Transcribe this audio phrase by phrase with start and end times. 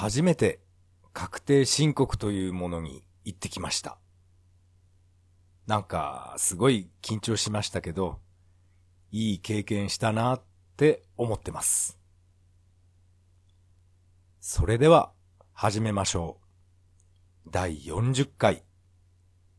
[0.00, 0.60] 初めて
[1.12, 3.98] 確定申告というものに行ってきました。
[5.66, 8.20] なんか、すごい緊張しましたけど、
[9.10, 10.42] いい経験したなっ
[10.76, 11.98] て思ってます。
[14.40, 15.10] それでは、
[15.52, 16.38] 始めましょ
[17.46, 17.50] う。
[17.50, 18.62] 第40回。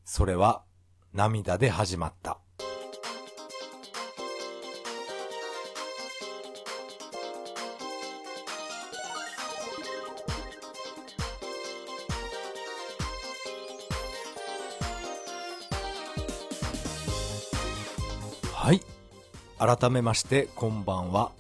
[0.06, 0.64] それは、
[1.12, 2.40] 涙で始まった。
[19.60, 21.34] 改めまして、こんばんは。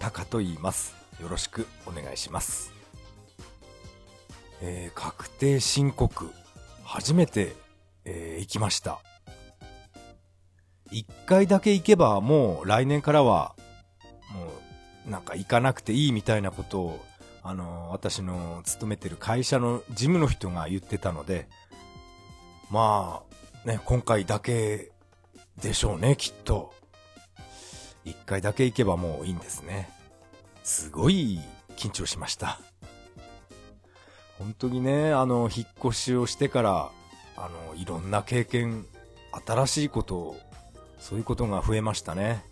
[0.00, 0.96] タカと言います。
[1.22, 2.72] よろしくお願いします。
[4.60, 6.28] えー、確定申告、
[6.82, 7.54] 初めて、
[8.04, 8.98] えー、行きました。
[10.90, 13.54] 一回だけ行けば、もう来年からは、
[14.34, 14.46] も
[15.06, 17.04] う、なんか行かなくていいみたいなことを、
[17.44, 21.46] あの、私の勤めてる会社の事務の人が言ってたので、
[22.70, 23.22] ま
[23.64, 24.90] あ、ね、今回だけ
[25.62, 26.74] でしょうね、きっと。
[28.04, 29.90] 一回だけ行けばもういいんですね。
[30.62, 31.40] すごい
[31.76, 32.60] 緊張しました。
[34.38, 36.90] 本当にね、あの、引っ越しをしてから、
[37.36, 38.86] あの、いろんな経験、
[39.46, 40.36] 新しいこと、
[40.98, 42.44] そういうことが増えましたね。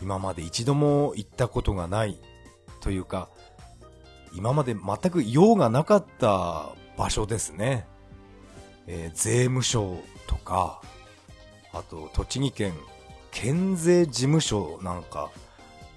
[0.00, 2.18] 今まで一度も行ったことがない
[2.80, 3.30] というか、
[4.34, 7.86] 今まで全く用がなかった場所ですね。
[8.86, 9.96] えー、税務署
[10.26, 10.80] とか、
[11.72, 12.74] あと、栃木県
[13.32, 15.30] 県税事務所なんか、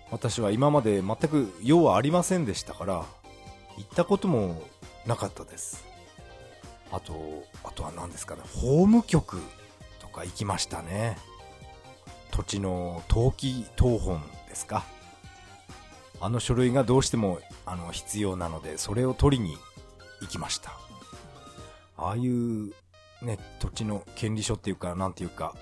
[0.10, 3.06] 私は今まで全く用はありませんでしたから、
[3.78, 4.64] 行ったことも
[5.06, 5.86] なかったです。
[6.92, 9.42] あと、あとは何ですかね、法務局
[10.00, 11.18] とか行きましたね。
[12.32, 14.84] 土地の登記謄本ですか。
[16.22, 19.58] あの書類がどうしてもあの必要なので、それを取りに
[20.22, 20.72] 行きました。
[21.98, 22.74] ああいう
[23.22, 25.54] ね、土地の権利書っていうか、なんていうか、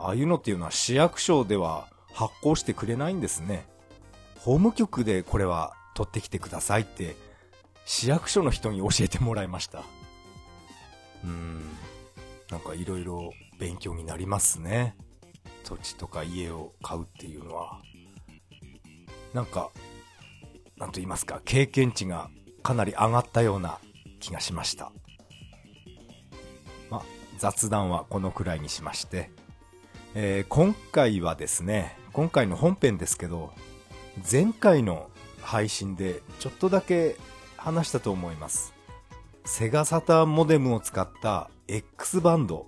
[0.00, 3.66] ああいうのっていうのは市役所では発行してくれないんですね。
[4.38, 7.14] 法務局でこれは取ってきてくださいって、
[7.84, 9.80] 市役所の人に教えてもらいました。
[11.22, 11.60] うーん、
[12.50, 14.96] なんかいろいろ勉強になりますね。
[15.64, 17.80] 土地とか家を買うっていうのは。
[19.34, 19.70] なんか、
[20.76, 22.30] なんと言いますか、経験値が
[22.62, 23.78] かなり上がったような
[24.18, 24.92] 気がしました。
[26.88, 27.02] ま
[27.38, 29.30] 雑談はこのくらいにしまして、
[30.12, 33.52] えー、今回はですね、今回の本編ですけど、
[34.30, 35.08] 前回の
[35.40, 37.16] 配信でちょっとだけ
[37.56, 38.74] 話したと思います。
[39.44, 42.66] セガサタンモデムを使った X バンド。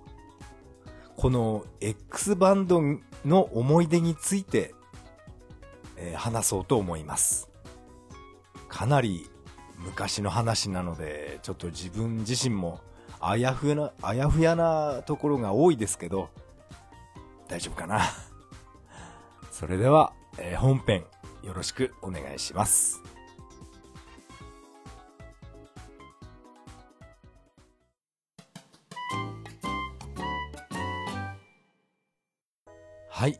[1.17, 2.81] この X バンド
[3.25, 4.73] の思い出について、
[5.97, 7.49] えー、話そうと思います。
[8.69, 9.29] かなり
[9.79, 12.79] 昔の話なので、ちょっと自分自身も
[13.19, 16.29] あやふやな、あやふやなところが多いですけど、
[17.47, 18.01] 大丈夫かな？
[19.51, 21.05] それでは、えー、本編
[21.43, 23.01] よろしくお願いします。
[33.09, 33.39] はい。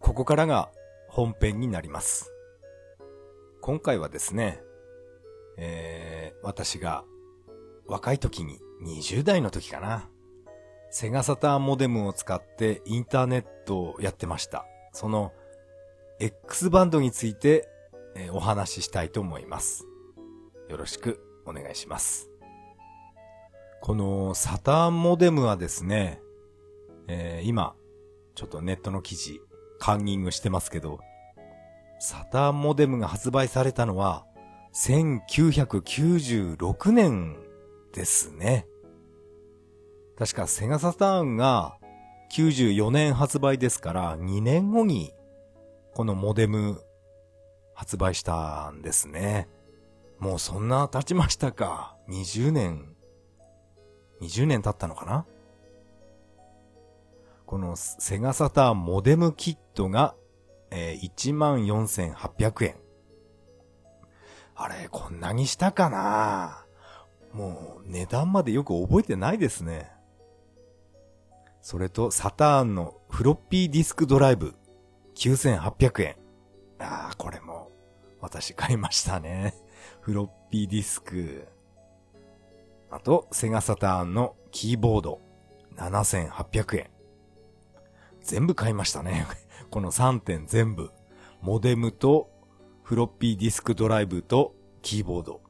[0.00, 0.70] ここからが
[1.08, 2.32] 本編になります。
[3.60, 4.60] 今回はですね、
[5.56, 7.04] えー、私が
[7.86, 10.08] 若い時に20代の時かな。
[10.90, 14.64] セガサターンモデムを使ってインターネットをやってました。
[14.92, 15.32] その
[16.20, 17.68] X バンドについて、
[18.32, 19.86] お話ししたいと思います。
[20.68, 22.30] よろしくお願いします。
[23.80, 26.20] このサターンモデムはですね、
[27.06, 27.74] えー、今、
[28.34, 29.40] ちょっとネットの記事、
[29.78, 30.98] カンニングしてますけど、
[32.00, 34.26] サターンモデムが発売されたのは、
[34.74, 37.36] 1996年
[37.92, 38.66] ですね。
[40.18, 41.78] 確かセガサターンが
[42.32, 45.12] 94年発売ですから2年後に
[45.94, 46.82] このモデム
[47.72, 49.48] 発売したんですね。
[50.18, 51.96] もうそんな経ちましたか。
[52.08, 52.96] 20年。
[54.20, 55.24] 20年経ったのかな
[57.46, 60.16] このセガサターンモデムキットが、
[60.72, 62.74] えー、14,800円。
[64.56, 66.64] あれ、こんなにしたかな
[67.32, 69.92] もう値段までよく覚えてないですね。
[71.68, 74.54] それとサターンのフロッピーディスクドライブ
[75.14, 76.16] 9800円。
[76.78, 77.70] ああ、これも
[78.22, 79.52] 私買いましたね。
[80.00, 81.46] フロッピーディスク。
[82.90, 85.20] あと、セガサターンのキーボード
[85.76, 86.90] 7800円。
[88.22, 89.26] 全部買いましたね。
[89.70, 90.90] この3点全部。
[91.42, 92.30] モデムと
[92.82, 95.42] フロッピーディスクドライブとキーボード。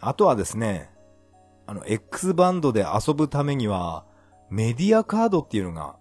[0.00, 0.90] あとはですね、
[1.68, 4.10] あの、X バンドで遊ぶためには、
[4.52, 5.96] メディアカードっていうのが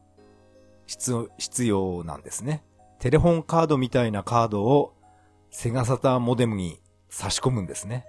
[0.85, 2.65] 必要なんですね。
[2.99, 4.93] テレホンカードみたいなカードを
[5.51, 8.05] セガサターンモデムに差し込むんですね。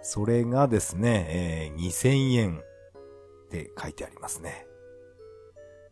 [0.00, 4.66] それがですね、えー、2000円って書いてありますね。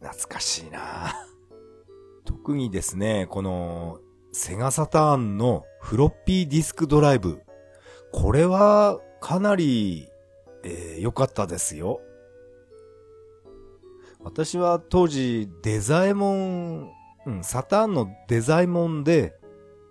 [0.00, 1.12] 懐かしいな
[2.24, 4.00] 特にですね、この
[4.32, 7.42] セガサターンのフロッピーディスクドライブ。
[8.10, 10.08] これはかなり良、
[10.64, 12.00] えー、かったですよ。
[14.26, 16.90] 私は当時デザイモン、
[17.26, 19.36] うん、サターンのデザイモンで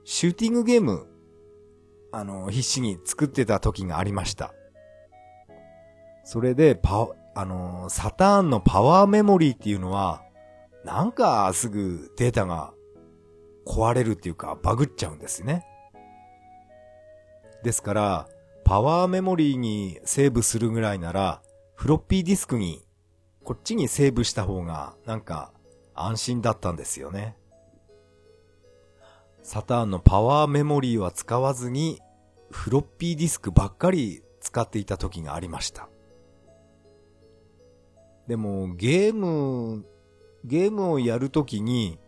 [0.04, 1.08] シューティングゲーム、
[2.12, 4.54] あの、必死に作ってた時がありました。
[6.26, 10.22] それで、パ、あの、サターンのパワーメモリーっていうのは、
[10.84, 12.74] なんかすぐデータが
[13.66, 15.66] 壊れるっていうかバグっちゃうんですね。
[17.64, 18.28] ですから、
[18.66, 21.42] パワーメモリーにセーブするぐらいなら、
[21.74, 22.85] フロッピーディスクに、
[23.46, 25.52] こっちにセーブした方が、なんか、
[25.94, 27.38] 安心だったんですよね。
[29.44, 32.02] サターンのパワーメモリーは使わずに、
[32.50, 35.88] フロッピーディスクばっかり使っていた時がありました。
[38.28, 39.86] でも、ゲーム、
[40.44, 42.00] ゲームをやるときに、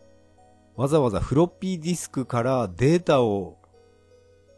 [0.74, 3.58] わざわざフロッピーディスクからデータを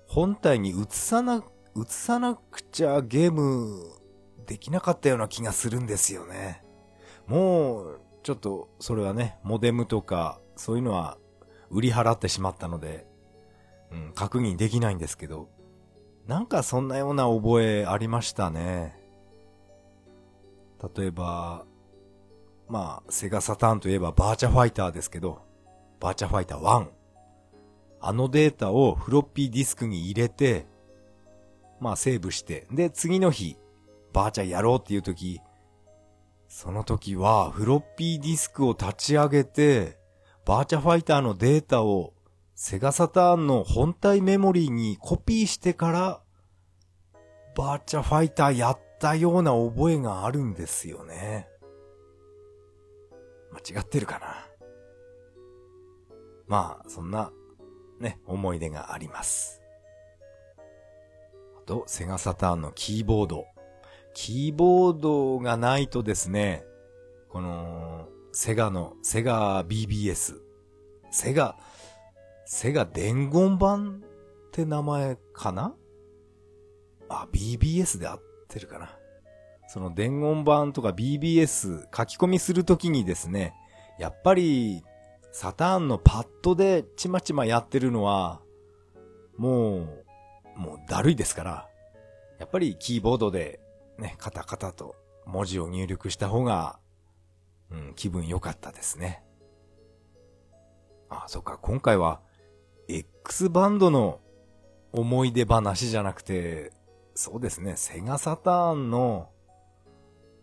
[0.06, 1.44] 本体に移さな、
[1.76, 4.00] 移さなくちゃゲーム
[4.46, 6.64] できなかったような気がするんですよね。
[7.30, 11.16] もう、ちょっと、それはね、モデムとか、そういうのは
[11.70, 13.06] 売り払ってしまったので、
[13.92, 15.48] うん、確認できないんですけど、
[16.26, 18.98] なんかそんなような覚えありましたね。
[20.96, 21.64] 例えば、
[22.68, 25.40] まあ、セガサターンといえばバーチャファイターですけど、
[26.00, 26.88] バーチャファイター1。
[28.00, 30.66] あのデータをフロッピーディスクに入れて、
[31.78, 33.56] まあセーブして、で、次の日、
[34.12, 35.40] バーチャやろうっていう時、
[36.52, 39.96] その時はフロッピーディスクを立ち上げて、
[40.44, 42.12] バーチャファイターのデータを
[42.56, 46.20] セガサターンの本体メモリーにコピーしてから、
[47.56, 51.48] バーチャファイターやったような覚えがあるんですよね。
[53.52, 54.26] 間違ってるかな？
[56.48, 57.30] まあ、そんな、
[58.00, 59.62] ね、思い出があります。
[60.58, 63.46] あと、セガサターンのキーボード。
[64.14, 66.64] キーボードがないとですね、
[67.28, 70.40] この、セガの、セガ BBS。
[71.10, 71.56] セガ、
[72.44, 74.02] セガ伝言版
[74.48, 75.74] って名前かな？
[77.08, 78.96] あ、BBS で合ってるかな。
[79.68, 83.54] その伝言版とか BBS 書き込みするときにですね、
[83.98, 84.82] やっぱり
[85.32, 88.40] サターンのパッドでちまちまやってるのは、
[89.36, 90.04] もう、
[90.56, 91.68] もうだるいですから、
[92.38, 93.60] やっぱりキーボードで
[94.00, 96.78] ね、カタカタと文字を入力した方が、
[97.70, 99.22] うん、気分良かったですね。
[101.08, 102.20] あ、そっか、今回は、
[102.88, 104.20] X バンドの
[104.92, 106.72] 思い出話じゃなくて、
[107.14, 109.30] そうですね、セガサターンの、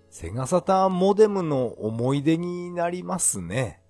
[0.09, 3.81] セガサターンモデムの思い出になりますね。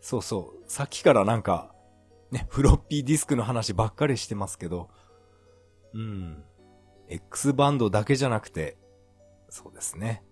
[0.00, 0.70] そうそう。
[0.70, 1.74] さっきからなんか、
[2.30, 4.88] ね、フロッピーディスクの話ばっかりしてますけど、
[5.94, 6.44] うん。
[7.08, 8.76] X バンドだけじゃなくて、
[9.48, 10.22] そうですね。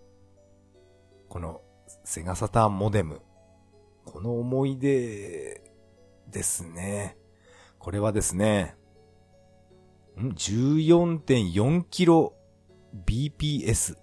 [1.29, 1.63] この、
[2.05, 3.23] セガサターンモデム。
[4.05, 5.63] この思い出
[6.29, 7.17] ですね。
[7.79, 8.77] これはですね、
[10.17, 12.35] ?14.4 キロ
[13.07, 13.97] BPS。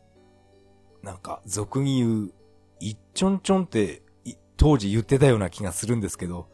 [1.02, 2.34] なんか、俗に言う、
[2.80, 4.02] 一ちょんちょんって
[4.58, 6.50] 当時言ってたような気がするんですけど、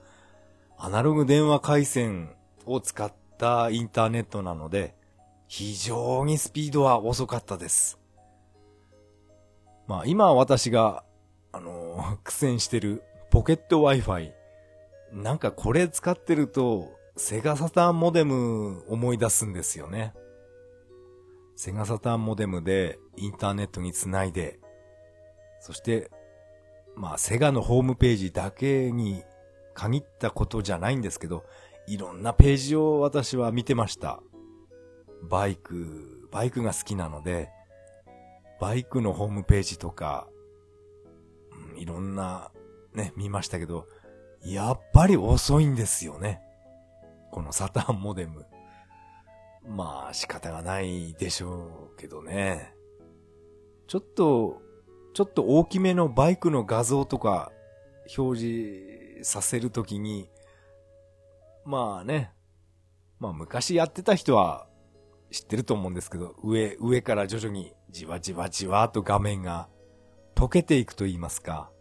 [0.78, 4.96] アナログ電話回線を使ったインターネットなので、
[5.50, 8.00] 非常にスピードは遅かったです。
[9.88, 11.04] まあ今私が、
[11.52, 14.32] あの苦戦してるポケット Wi-Fi。
[15.12, 20.14] なんかこれ使ってると、セガサターンモデム思い出すんですよね。
[21.56, 24.60] セガサターンモデムでインターネットにつないで、
[25.60, 26.12] そして
[26.96, 29.24] まあ、セガのホームページだけに
[29.74, 31.44] 限ったことじゃないんですけど、
[31.88, 34.22] いろんなページを私は見てました。
[35.24, 37.50] バイク、バイクが好きなので、
[38.60, 40.28] バイクのホームページとか、
[41.74, 42.52] うん、いろんな
[42.94, 43.88] ね、見ましたけど、
[44.44, 46.42] やっぱり遅いんですよね。
[47.32, 48.46] このサターンモデム。
[49.68, 52.74] まあ仕方がないでしょうけどね。
[53.88, 54.62] ちょっと
[55.14, 57.52] ちょっと大きめのバイクの画像とか
[58.18, 60.30] 表示させるときに、
[61.66, 62.32] まあね、
[63.20, 64.69] まあ昔やってた人は
[65.32, 69.70] 知ってると思うんですけど、上、上から徐々にじわじわじわと画面が
[70.36, 71.72] 溶けていくと言いますか、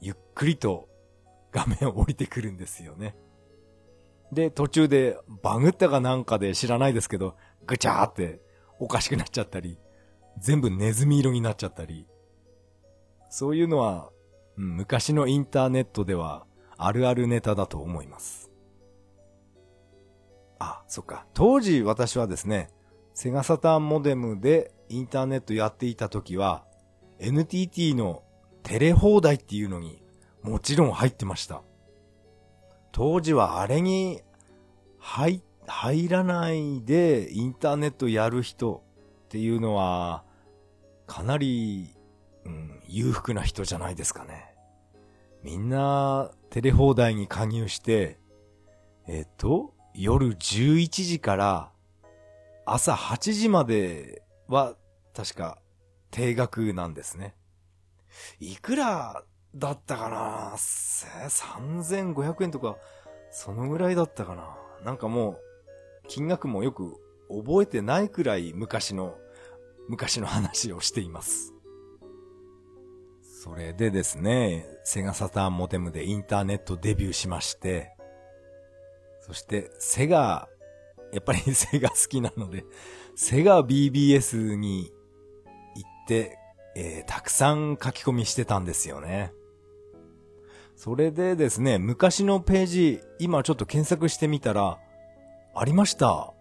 [0.00, 0.88] ゆっくりと
[1.50, 3.16] 画面を降りてくるんですよね。
[4.32, 8.40] で、途中でバグったかなんかで知らないですけど、ぐちゃーって
[8.78, 9.78] おかしくなっちゃったり、
[10.38, 12.06] 全部ネズミ色になっちゃったり、
[13.28, 14.10] そういうのは、
[14.56, 18.50] うん、昔のインターネットではあるあるネタだと思います。
[20.58, 21.26] あ、そっか。
[21.34, 22.70] 当時私はですね、
[23.14, 26.64] セガサターンモデムでインターネットやっていた時は、
[27.18, 28.22] NTT の
[28.62, 30.02] テレ放題っていうのに
[30.42, 31.62] もちろん入ってました。
[32.90, 34.20] 当時はあれに
[34.98, 38.82] 入、入らないでインターネットやる人
[39.24, 40.24] っていうのは、
[41.06, 41.94] かなり、
[42.44, 44.54] うん、裕福な人じゃないですかね。
[45.42, 48.18] みんな、テレ放題に加入して、
[49.08, 51.71] えっと、夜11時から
[52.64, 54.76] 朝8時までは、
[55.14, 55.58] 確か、
[56.10, 57.34] 定額なんですね。
[58.38, 62.76] いくらだったかな ?3500 円とか、
[63.30, 64.56] そのぐらいだったかな？
[64.84, 65.38] なんかもう、
[66.08, 69.16] 金額もよく覚えてないくらい昔の、
[69.88, 71.54] 昔の話をしています。
[73.22, 77.96] それでですね、セガサターンモデムでインターネットデビューしまして、
[79.20, 80.48] そしてセガ、
[81.12, 82.64] やっぱりセガ好きなので、
[83.14, 84.92] セガ BBS に
[85.76, 86.38] 行って、
[86.74, 89.32] えー、たくさん書き込みしてたんですよね。
[90.74, 94.78] それでですね、昔のページ、今ちょっと検索してみたら、
[95.54, 96.32] ありました。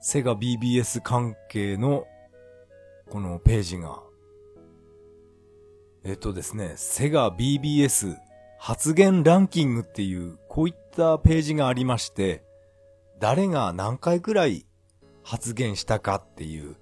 [0.00, 2.06] セガ BBS 関係の、
[3.08, 4.02] このページが。
[6.04, 8.16] えっとですね、セガ BBS
[8.58, 12.44] 発言ランキングっていう、こういったページがありまして、
[13.20, 14.66] 誰が何回くらい
[15.22, 16.76] 発言したかっていう、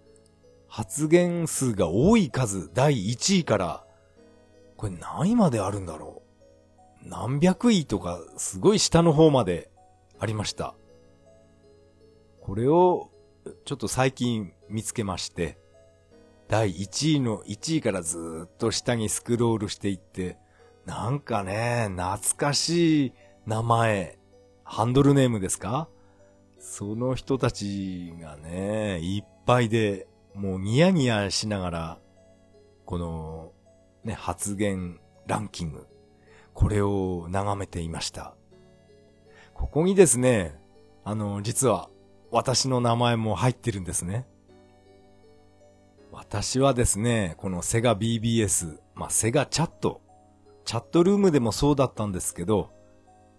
[0.68, 3.84] 発言数が多い数第1位から、
[4.76, 6.22] これ何位まであるんだろ
[7.04, 7.08] う？
[7.08, 9.70] 何百位とかすごい下の方まで
[10.20, 10.74] ありました。
[12.40, 13.10] これを
[13.64, 15.58] ちょっと最近見つけまして、
[16.46, 20.38] 第1位の1位からずっと下にスクロールしていって、
[20.86, 23.12] なんかね、懐かしい
[23.44, 24.18] 名前、
[24.62, 25.88] ハンドルネームですか？
[26.70, 31.98] その人たちがね、いっぱいで、もうニヤニヤしながら、
[32.84, 33.52] この、
[34.04, 35.86] ね、発言ランキング、
[36.52, 38.34] これを眺めていました。
[39.54, 40.60] ここにですね、
[41.04, 41.88] あの、実は
[42.30, 44.26] 私の名前も入ってるんですね。
[46.12, 50.02] 私はですね、このセガ BBS、まあ、セガチャット、
[50.66, 52.70] チャットルームでもそうだったんですけど、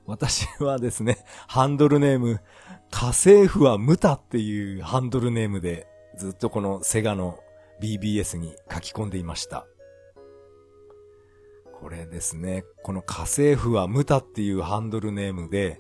[0.10, 2.42] 私はですね、ハンドルネーム、
[2.92, 7.40] 家政婦はムタっていうハンドルネームで、ずっとこのセガの
[7.82, 9.68] BBS に書き込んでいました。
[11.80, 15.80] これですね、この家政婦はムタっていうハンドルネームで、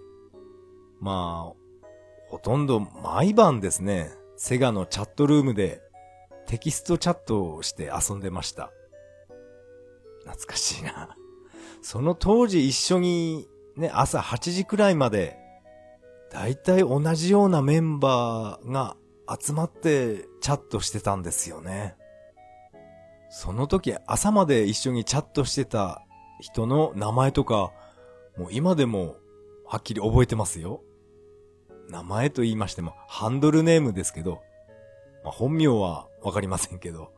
[1.01, 1.59] まあ、
[2.29, 5.81] ほとんど毎晩ですね、セガのチャットルームで
[6.47, 8.71] テキストチャットをして遊んでました。
[10.21, 11.17] 懐かしいな。
[11.81, 15.37] その当時一緒にね、朝8時くらいまで、
[16.31, 18.95] だいたい同じようなメンバーが
[19.39, 21.95] 集まってチャットしてたんですよね。
[23.29, 26.03] その時朝まで一緒にチャットしてた
[26.39, 27.71] 人の名前とか、
[28.38, 29.17] もう今でも
[29.65, 30.81] はっきり覚えてますよ。
[31.89, 34.41] 名前と言いましても、ハンドルネームですけど、
[35.24, 37.12] まあ、本名はわかりませんけど、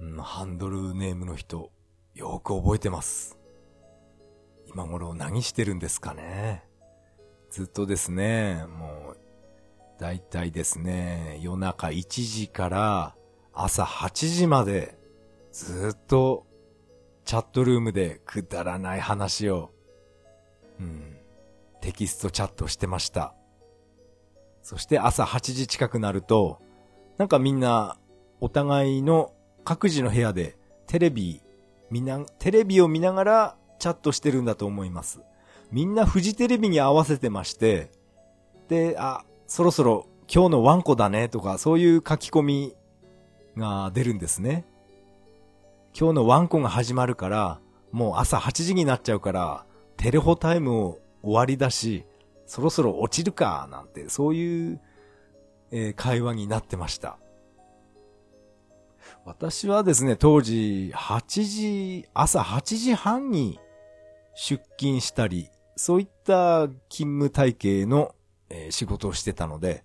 [0.00, 1.70] うん、ハンドルネームの人、
[2.14, 3.38] よく覚えてます。
[4.66, 6.64] 今頃何してるんですかね。
[7.54, 9.16] ずっとですね、もう、
[10.00, 13.14] だいたいですね、夜中1時から
[13.52, 14.98] 朝8時まで
[15.52, 16.48] ずっと
[17.24, 19.70] チャットルームでくだらない話を、
[20.80, 21.16] うん、
[21.80, 23.36] テキストチャットしてました。
[24.64, 26.60] そして朝8時近くなると、
[27.18, 27.96] なんかみんな
[28.40, 29.32] お互いの
[29.62, 30.58] 各自の部屋で
[30.88, 31.40] テレビ、
[31.88, 35.20] みな、テレビを見ながらチャットしてるんだと思います。
[35.74, 37.90] みんなフジテレビに合わせてまして、
[38.68, 42.76] で、あ、そろそろ今日のワンコだねとかそういう書き込み
[43.56, 44.64] が出るんですね。
[45.92, 47.58] 今日のワンコが始まるから、
[47.90, 49.66] もう朝8時になっちゃうから、
[49.96, 52.04] テレホタイムを終わりだし、
[52.46, 54.80] そろそろ落ちるか、なんて、そういう、
[55.72, 57.18] えー、会話になってました。
[59.24, 63.58] 私はですね、当時、8時、朝8時半に
[64.36, 68.14] 出勤したり、そういった勤務体系の
[68.50, 69.84] えー、仕事をしてたので、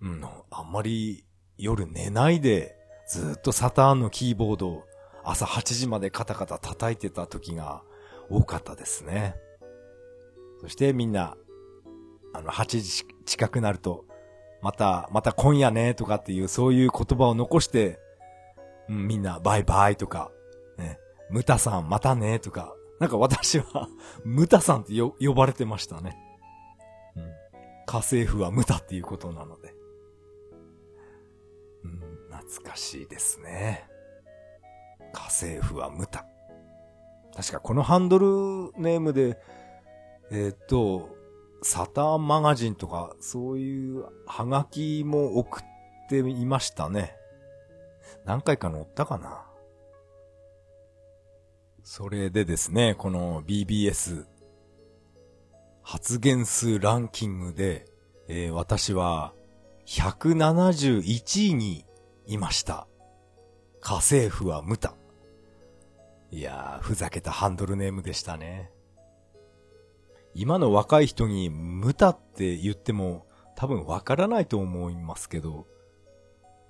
[0.00, 1.24] うん、あんまり
[1.58, 4.84] 夜寝ないで、ずっとサターンのキーボードを
[5.24, 7.82] 朝8時までカタカタ叩いてた時が
[8.30, 9.34] 多かったですね。
[10.60, 11.36] そしてみんな、
[12.32, 14.04] あの、8時近くなると、
[14.62, 17.98] また、また今夜ね、とかっていう、そういう言葉を残して、
[18.88, 20.30] うん、みんな、バイバイとか、
[20.78, 20.98] ね、
[21.30, 23.88] ムタさん、またね、とか、なんか私は
[24.24, 26.16] ムタさんって呼ばれてましたね。
[27.16, 27.22] うん。
[27.86, 29.74] 家政婦はムタっていうことなので。
[31.82, 33.88] うん、懐かしいですね。
[35.14, 36.26] 家政婦はムタ。
[37.34, 38.26] 確かこのハンドル
[38.76, 39.38] ネームで、
[40.30, 41.08] えー、っと、
[41.62, 45.64] サターマガジンとか、そういうハガキも送っ
[46.10, 47.16] ていましたね。
[48.26, 49.49] 何回か載ったかな。
[51.92, 54.24] それでですね、この BBS
[55.82, 57.84] 発言数ランキングで、
[58.28, 59.32] えー、私は
[59.86, 61.84] 171位に
[62.26, 62.86] いました。
[63.80, 64.94] 家政婦は無駄。
[66.30, 68.70] いやー、ふざけたハンドルネームでしたね。
[70.32, 75.66] 今の若い人に無駄って言っても多分わからないと思いますけど、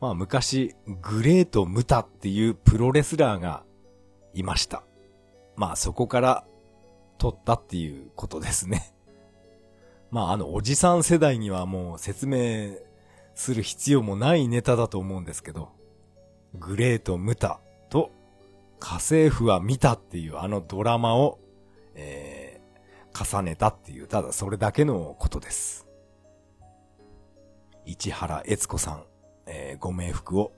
[0.01, 3.65] まあ昔、グレート・ムタっていうプロレスラーが
[4.33, 4.83] いました。
[5.61, 6.45] まあそこから
[7.19, 8.95] 取ったっていうことですね。
[10.11, 12.79] まああのおじさん世代にはもう説明
[13.35, 15.69] する必要もないネタだと思うんですけど、
[16.55, 18.11] グレート・ムタと
[18.79, 21.39] 家政婦は見たっていうあのドラマを、
[21.95, 22.51] えー
[23.13, 25.87] 重ねたっていう、ただそれだけのことです。
[27.85, 29.05] 市原悦子さん、
[29.47, 30.53] えー、ご冥福を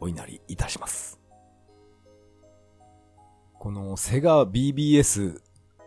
[0.00, 1.21] お祈りいたします。
[3.62, 5.38] このセガ BBS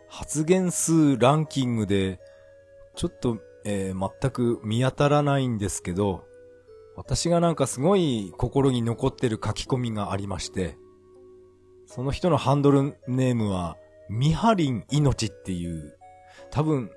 [0.08, 2.20] 発言数ランキングで、
[2.94, 6.24] ちょっと、えー、全く見当たらないんですけど、
[6.96, 10.78] 私がなんかすごい心に残ってる書き込みがありまして、
[11.84, 13.76] その人のハンドルネームは、
[14.08, 15.98] ミハリン命っていう、
[16.50, 16.90] 多分、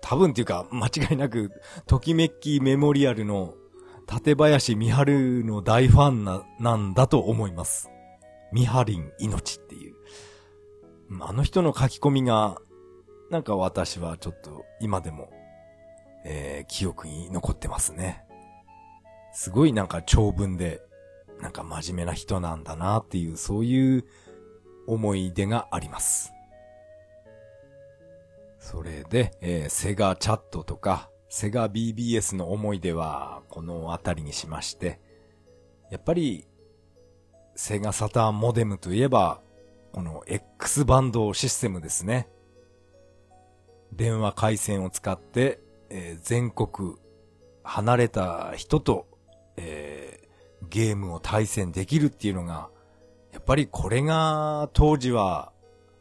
[0.00, 1.52] 多分っていうか、間違いなく、
[1.86, 3.54] ときめきメモリアルの、
[4.12, 7.88] 立林美春の大ファンな、なんだと思います。
[8.52, 9.65] ミハリン命。
[11.20, 12.58] あの人の書き込みが、
[13.30, 15.30] なんか私はちょっと今でも、
[16.24, 18.24] えー、記憶に残ってますね。
[19.32, 20.80] すごいなんか長文で、
[21.40, 24.04] なんか真面目な人なんだなっていう、そういう
[24.86, 26.32] 思い出があります。
[28.58, 35.00] それで、えー、セガチャットとか、セガ BBS の思い出は、このあたりにしまして、
[35.90, 36.48] やっぱり、
[37.54, 39.40] セガサターンモデムといえば、
[39.96, 42.28] この X バンドシステムですね。
[43.94, 46.96] 電話回線を使って、えー、全国
[47.64, 49.06] 離れた人と、
[49.56, 52.68] えー、ゲームを対戦できるっていうのが、
[53.32, 55.50] やっぱりこれが当時は、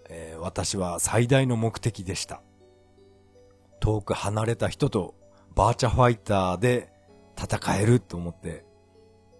[0.10, 2.42] えー、私は最大の目的でした。
[3.80, 5.16] 遠く離れた人と
[5.56, 6.92] バーチャファイターで
[7.42, 8.66] 戦えると思って、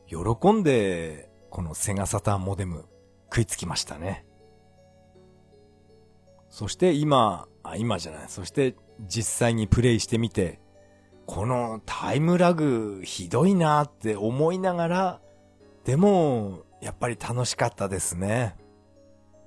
[0.08, 2.86] 喜んでこのセガサターンモデム
[3.30, 4.26] 食いつきましたね。
[6.56, 8.30] そして今、あ、今じゃない。
[8.30, 8.76] そして
[9.10, 10.62] 実際にプレイしてみて、
[11.26, 15.22] このタイムラグひどいなって思いながら、
[15.84, 18.56] でも、やっぱり楽しかったですね。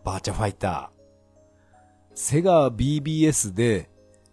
[0.04, 2.14] バーチャファイター。
[2.14, 3.88] セガ BBS で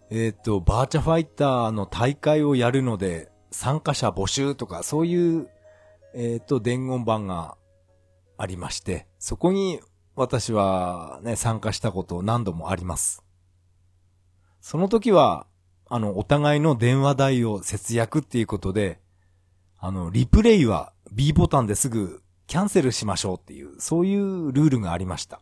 [0.09, 5.49] えっ、ー、と、バーチャファイターの大会をやるので、参加者募集とか、そういう、
[6.13, 7.57] えっ、ー、と、伝言板が
[8.37, 9.79] ありまして、そこに
[10.15, 13.23] 私はね、参加したこと何度もあります。
[14.61, 15.45] その時は、
[15.87, 18.99] あの、お互いの電話代を節約っていうことで、
[19.77, 25.41] あの、リプレイは B ボタンですぐキャンセルしましょうっていう、そういうルールがありました。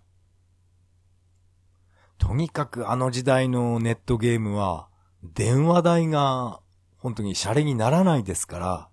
[2.18, 4.88] とにかくあの時代のネットゲームは、
[5.22, 6.60] 電話代が
[6.98, 8.90] 本当にシャレにならないですから、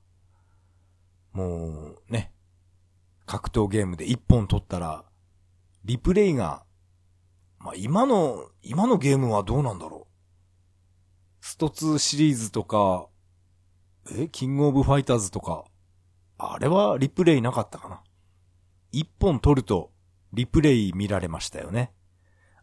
[1.33, 2.33] もうね、
[3.27, 5.05] 格闘ゲームで一本取ったら、
[5.85, 6.65] リプレイが、
[7.59, 11.45] まあ、今の、今のゲームはどうなんだろう？
[11.45, 13.09] スト2シリーズとか、
[14.13, 15.65] え、キングオブファイターズとか、
[16.39, 18.03] あれはリプレイなかったかな？
[18.93, 19.93] 一本取ると、
[20.33, 21.93] リプレイ見られましたよね。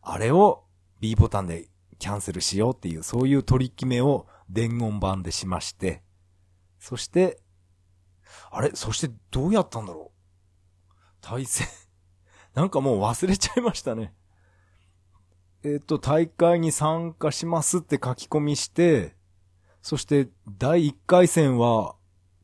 [0.02, 0.64] あれを
[1.00, 6.02] B ボタンでキャンセルしようっていう、そういう取り決めを伝言版でしまして、
[6.80, 7.40] そして、
[8.52, 8.72] あれ？
[8.74, 10.12] そしてどうやったんだろ
[10.90, 10.92] う？
[11.22, 11.68] 対戦
[12.58, 14.16] なんかもう忘れちゃいましたね。
[15.64, 19.14] えっ、と、大会に参加しますって書き込みして、
[19.84, 21.96] そして第1回戦は、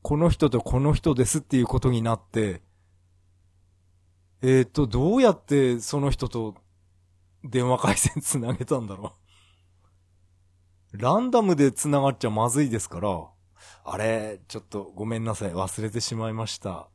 [0.04, 2.62] この人とこの人ですっていうことになって、
[4.44, 6.58] えっ、ー、と、どうやってその人と
[7.44, 9.16] 電話回線つなげたんだろ
[10.94, 10.98] う。
[11.00, 13.32] ランダムで繋がっちゃまずいですから、
[13.84, 15.54] あれ、ちょっとごめんなさい。
[15.54, 16.88] 忘れてしまいました。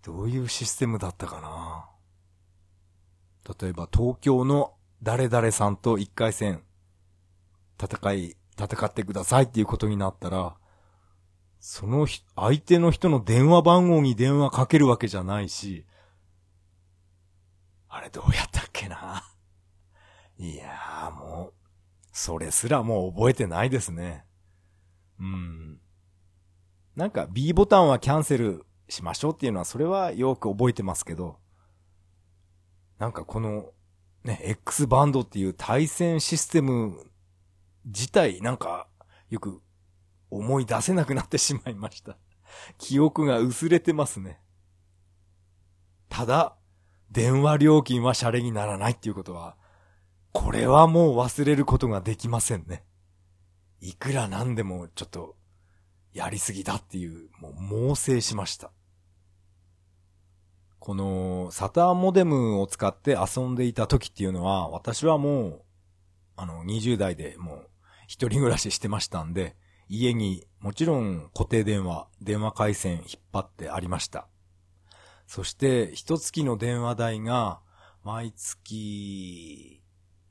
[0.00, 1.97] どういうシステムだったかな
[3.60, 6.62] 例えば東京の誰々さんと一回戦
[7.80, 10.56] 戦い、戦ってくださいっていうことになったら、
[11.60, 15.86] その相手の人の電話番号に電話かけるわけじゃないし、
[17.88, 19.22] あれどうやったっけな？
[20.38, 21.54] いやーもう、
[22.12, 24.24] それすらもう覚えてないですね。
[25.20, 25.80] うん。
[26.96, 31.38] なんか B ボタンはキャンセルしましょうっていうのはそれはよく覚えてますけど、
[32.98, 33.72] なんかこの
[34.24, 37.10] ね、X バンドっていう対戦システム
[37.84, 38.88] 自体なんか
[39.30, 39.62] よく
[40.30, 42.16] 思い出せなくなってしまいました。
[42.78, 44.40] 記憶が薄れてますね。
[46.08, 46.56] ただ、
[47.10, 49.56] 電話料金はシャレにならないっていうことは、
[50.32, 52.84] これはもう忘れることができませんね。
[53.80, 55.36] いくらなんでもちょっと、
[56.12, 58.72] やりすぎだっていう、もう猛省しました。
[60.88, 65.62] この、サターモデムを使って遊んでいた時っていうのは、私はもう、
[66.34, 67.70] あの、20代でもう、
[68.06, 69.54] 一人暮らししてましたんで、
[69.90, 74.28] 家にもちろん固定電話、電話回線引っ張ってありました。
[75.26, 77.60] そして、一月の電話代が、
[78.02, 79.82] 毎月、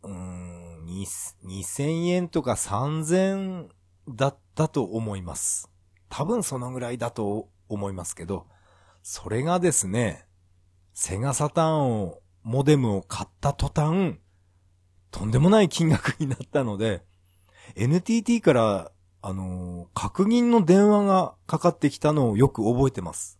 [0.02, 3.68] うーん、2000円とか3000
[4.10, 5.70] だったと思います。
[6.10, 8.48] 多分そのぐらいだと思いますけど、
[9.04, 10.27] それがですね、
[11.00, 14.18] セガサターンを、モデムを買った途端、
[15.12, 17.04] とんでもない金額になったので、
[17.76, 23.40] NTT から、あの、確認の電話がかかってきたのをよく覚えてます。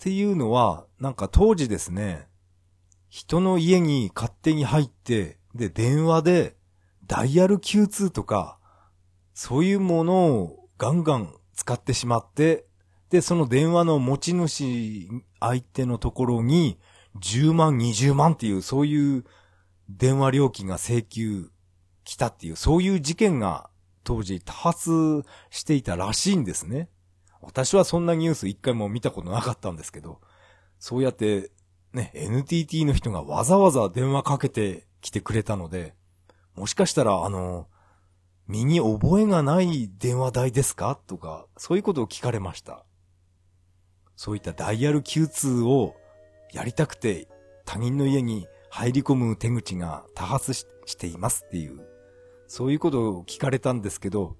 [0.00, 2.26] っていうのは、なんか当時ですね、
[3.08, 6.56] 人の家に勝手に入って、で、電話で、
[7.06, 8.58] ダイヤル Q2 とか、
[9.34, 12.66] そういうものをガンガン使ってしまって、
[13.08, 15.08] で、その電話の持ち主
[15.40, 16.78] 相手のところに、
[17.20, 19.24] 10万、20万っていう、そういう
[19.88, 21.50] 電話料金が請求
[22.04, 23.70] 来たっていう、そういう事件が
[24.04, 26.88] 当時多発していたらしいんですね。
[27.42, 30.20] 私はそんなニュース一回も見たことなかったんですけど、
[30.78, 31.50] そうやって
[31.92, 35.94] ね、NTT の人がわざわざ電話かけてきてくれたので、
[36.54, 37.68] もしかしたらあの、
[38.48, 40.98] 身に覚えがない電話代ですか？
[41.06, 42.85] とか、そういうことを聞かれました。
[44.16, 45.94] そういったダイヤル Q2 を
[46.52, 47.28] やりたくて
[47.64, 51.80] 他人の家に入り込む手口が多発していますっていう、
[52.46, 54.36] そういうことを聞かれたんですけど、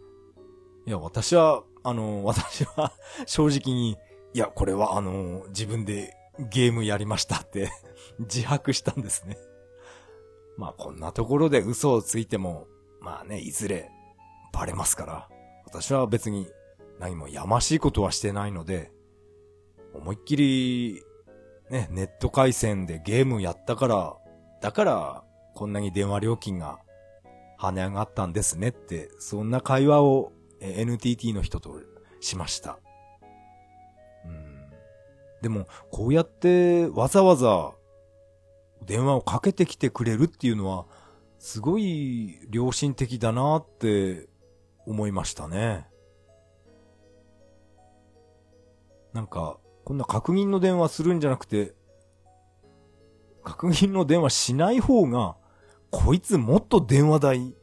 [0.87, 2.93] いや、私は、あの、 私は
[3.27, 3.97] 正直に、
[4.33, 7.71] いや、これはあの、自分でゲームやりましたって
[8.21, 9.39] 自白したんですね。
[10.57, 12.67] まあこんなところで嘘をついても、
[13.01, 13.91] まあね、いずれ
[14.53, 15.29] バレますから、
[15.65, 16.51] 私は別に
[16.99, 18.93] 何もやましいことはしてないので、
[19.97, 21.03] 思いっきり、
[21.71, 24.17] ね、ネット回線でゲームやったから、
[24.61, 26.79] だから、こんなに電話料金が
[27.59, 31.81] 跳ね上がったんですねって、そんな会話を NTT の人と
[32.21, 32.79] しました。
[34.25, 34.71] うん。
[35.43, 37.75] でも、こうやってわざわざ
[38.85, 40.87] 電話をかけてきてくれるっていうのは、
[41.39, 44.29] すごい良心的だなって
[44.87, 45.87] 思いましたね。
[49.13, 51.73] なんか、こんな確認の電話するんじゃなくて、
[53.45, 55.37] 確認の電話しない方が、
[55.93, 57.55] こいつもっと電話代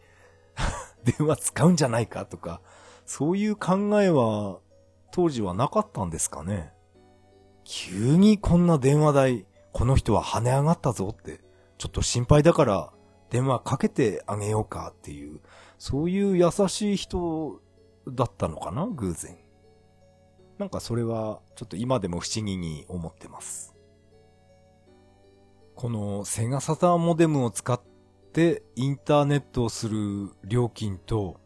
[1.03, 2.61] 電話使うんじゃないかとか、
[3.05, 4.59] そういう考えは、
[5.11, 6.71] 当時はなかったんですかね。
[7.65, 11.41] 急にこんな電話代、この人は跳ね上がったぞって、
[11.77, 12.93] ちょっと心配だから
[13.31, 15.41] 電話かけてあげようかっていう、
[15.77, 17.59] そういう優しい人
[18.07, 19.42] だったのかな偶然。
[20.63, 23.75] なんかそれはちょっと今でも不思議に思ってます。
[25.75, 27.81] このセガサターンモデムを使っ
[28.31, 31.41] てインターネットをする料金と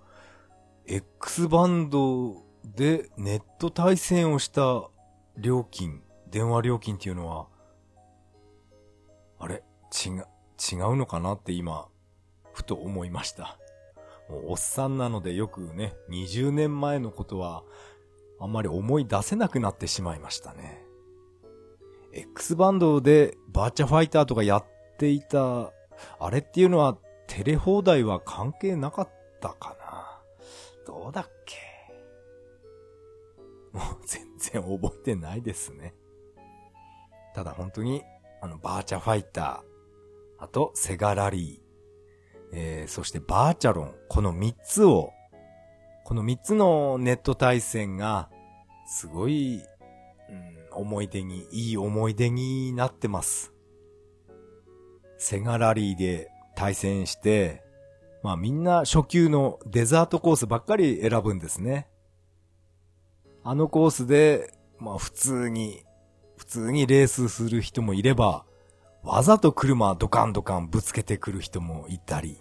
[0.86, 4.88] X バンドでネット対戦をした
[5.36, 7.48] 料金、電話料金っていうのは、
[9.40, 9.64] あれ？
[10.06, 11.88] 違、違うのかなって今、
[12.54, 13.58] ふと思いました。
[14.30, 17.64] もうおっさんなのでよくね、20年前のことは
[18.40, 20.84] あんまり思い出せなくなってしまいましたね。
[22.14, 24.66] X バンドでバーチャファイターとかやっ
[24.98, 25.72] ていた、
[26.20, 26.98] あれっていうのは
[27.28, 29.10] テレ放題は関係なかっ
[29.42, 30.22] たかな。
[30.86, 31.58] どうだっけ？
[33.74, 35.94] もう全然覚えてないですね。
[37.36, 38.04] ただ本当に、
[38.42, 41.68] あの、バーチャファイター、あと、セガラリー、
[42.54, 45.12] えー、そしてバーチャロン、この3つを、
[46.08, 48.30] この3つのネット対戦が、
[48.86, 49.62] すごい、
[50.30, 53.52] うん、思い出に、いい思い出になってます。
[55.18, 57.62] セガラリーで対戦して、
[58.24, 61.90] まあみんな初級のデザートコースばっかり選ぶんですね。
[63.44, 65.84] あのコースで、まあ普通に、
[66.38, 68.46] 普通にレースする人もいれば、
[69.04, 72.40] わざと車ドカンドカンぶつけてくる人もいたり、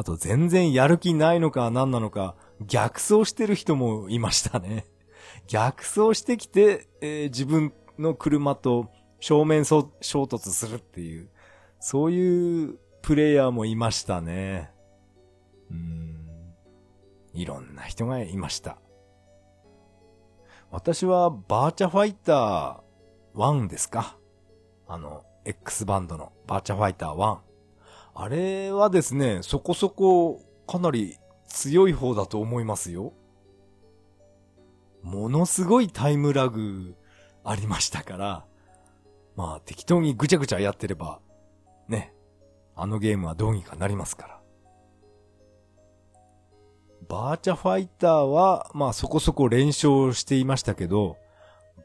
[0.00, 4.86] あと全然やる気ないのか何なのか逆走してる人もいましたね。
[5.46, 8.88] 逆走してきて、えー、自分の車と
[9.20, 11.28] 正面衝突するっていう、
[11.80, 14.72] そういうプレイヤーもいましたね。
[15.70, 16.54] うん。
[17.34, 18.78] いろんな人がいました。
[20.70, 24.16] 私はバーチャファイター1ですか？
[24.88, 27.49] あの、X バンドのバーチャファイター1。
[28.14, 31.18] あれはですね、そこそこかなり
[31.48, 33.12] 強い方だと思いますよ。
[35.02, 36.94] ものすごいタイムラグ
[37.44, 38.46] ありましたから、
[39.36, 41.20] まあ適当にぐちゃぐちゃやってれば、
[41.88, 42.14] ね、
[42.76, 44.40] あのゲームはどうにかなりますから。
[47.08, 51.16] バーチャファイターは、まあそこそこ連勝していましたけど、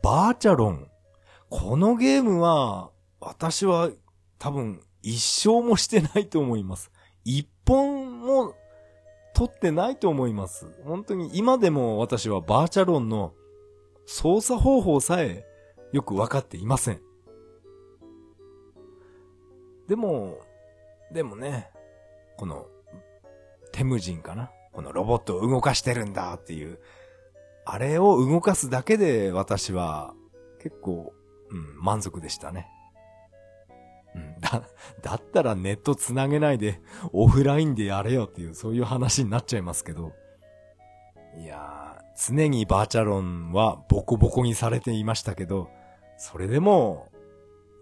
[0.03, 0.88] バーチャロン。
[1.49, 3.89] このゲームは、私は
[4.38, 6.91] 多分一生もしてないと思います。
[7.24, 8.56] 一本も
[9.36, 10.65] 取ってないと思います。
[10.84, 13.34] 本当に今でも私はバーチャロンの
[14.08, 15.46] 操作方法さえ
[15.91, 17.02] よくわかっていません。
[19.88, 20.39] でも、
[21.13, 21.70] でもね、
[22.38, 22.65] この、
[23.72, 24.50] テムジンかな？
[24.72, 26.80] このロボットを動かしてるんだっていう、
[27.65, 30.15] あれを動かすだけで私は
[30.63, 31.13] 結構、
[31.52, 32.68] うん、満足でしたね。
[34.39, 34.63] だ、
[35.01, 36.82] だったらネット繋げないで
[37.13, 40.13] オフラインでやれよっていうそういう話になっちゃいますけど。
[41.38, 45.69] いやー、常にバーチャロンはボコボコにされていましたけど、
[46.17, 47.12] それでも、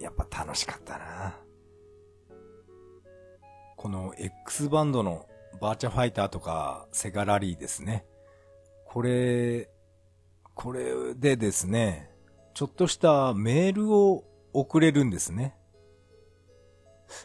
[0.02, 1.40] やっぱ楽しかったな。
[3.78, 5.28] この X バンドの
[5.62, 8.06] バーチャファイターとかセガラリーですね。
[8.86, 9.70] これ、
[10.56, 12.10] これでですね、
[12.54, 15.56] ちょっとしたメールを送れるんですね。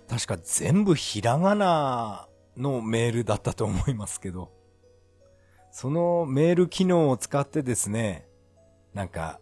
[0.09, 4.53] 確か全部ひらがなのメールだったと思いますけど、
[5.71, 8.29] そのメール機能を使ってですね、
[8.95, 9.41] なんか、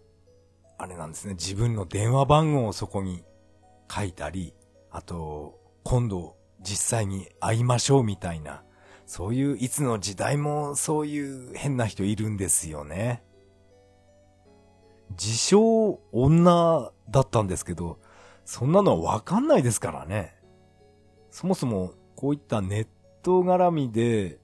[0.78, 3.24] あれなんですね、自分の電話番号をそこに
[3.90, 4.54] 書いたり、
[4.90, 8.64] あと、今度実際に会いましょうみたいな、
[9.06, 13.22] そういういつの時代もそういう変な人いるんですよね。
[15.10, 17.98] 自称女だったんですけど、
[18.46, 20.34] そんなのはわかんないですからね。
[21.30, 22.88] そもそもこういったネッ
[23.22, 24.38] ト絡みで、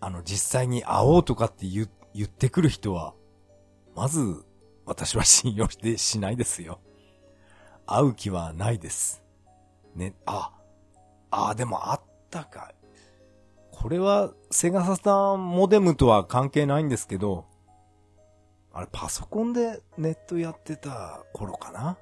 [0.00, 3.14] あの、実際に会おうとかって言言ってくる人は、
[3.96, 4.44] まず、
[4.86, 6.80] 私は信用してしないですよ。
[7.84, 9.24] 会う気はないです。
[9.96, 10.52] ね、あ、
[11.32, 12.72] あ、でもあったか。
[13.72, 17.46] これは、セガサタンモデムとは関係ないんですけど、
[18.72, 21.98] あれ、パソコンでネットやってた頃かな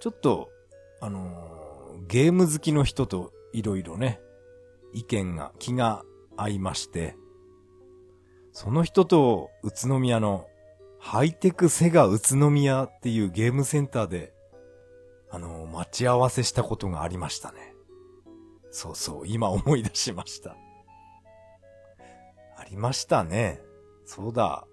[0.00, 0.50] ちょっと、
[1.00, 1.60] あのー
[2.10, 4.20] ゲーム好きの人といろいろね、
[4.92, 6.02] 意見が、気が
[6.36, 7.16] 合いまして、
[8.52, 10.46] その人と宇都宮の
[10.98, 14.32] ハイテクセガ宇都宮っていうゲームセンターで、
[15.30, 17.74] あの、待ち合わせしたことがありましたね。
[18.72, 20.56] そうそう、今思い出しました。
[22.56, 23.62] ありましたね。
[24.04, 24.66] そうだ。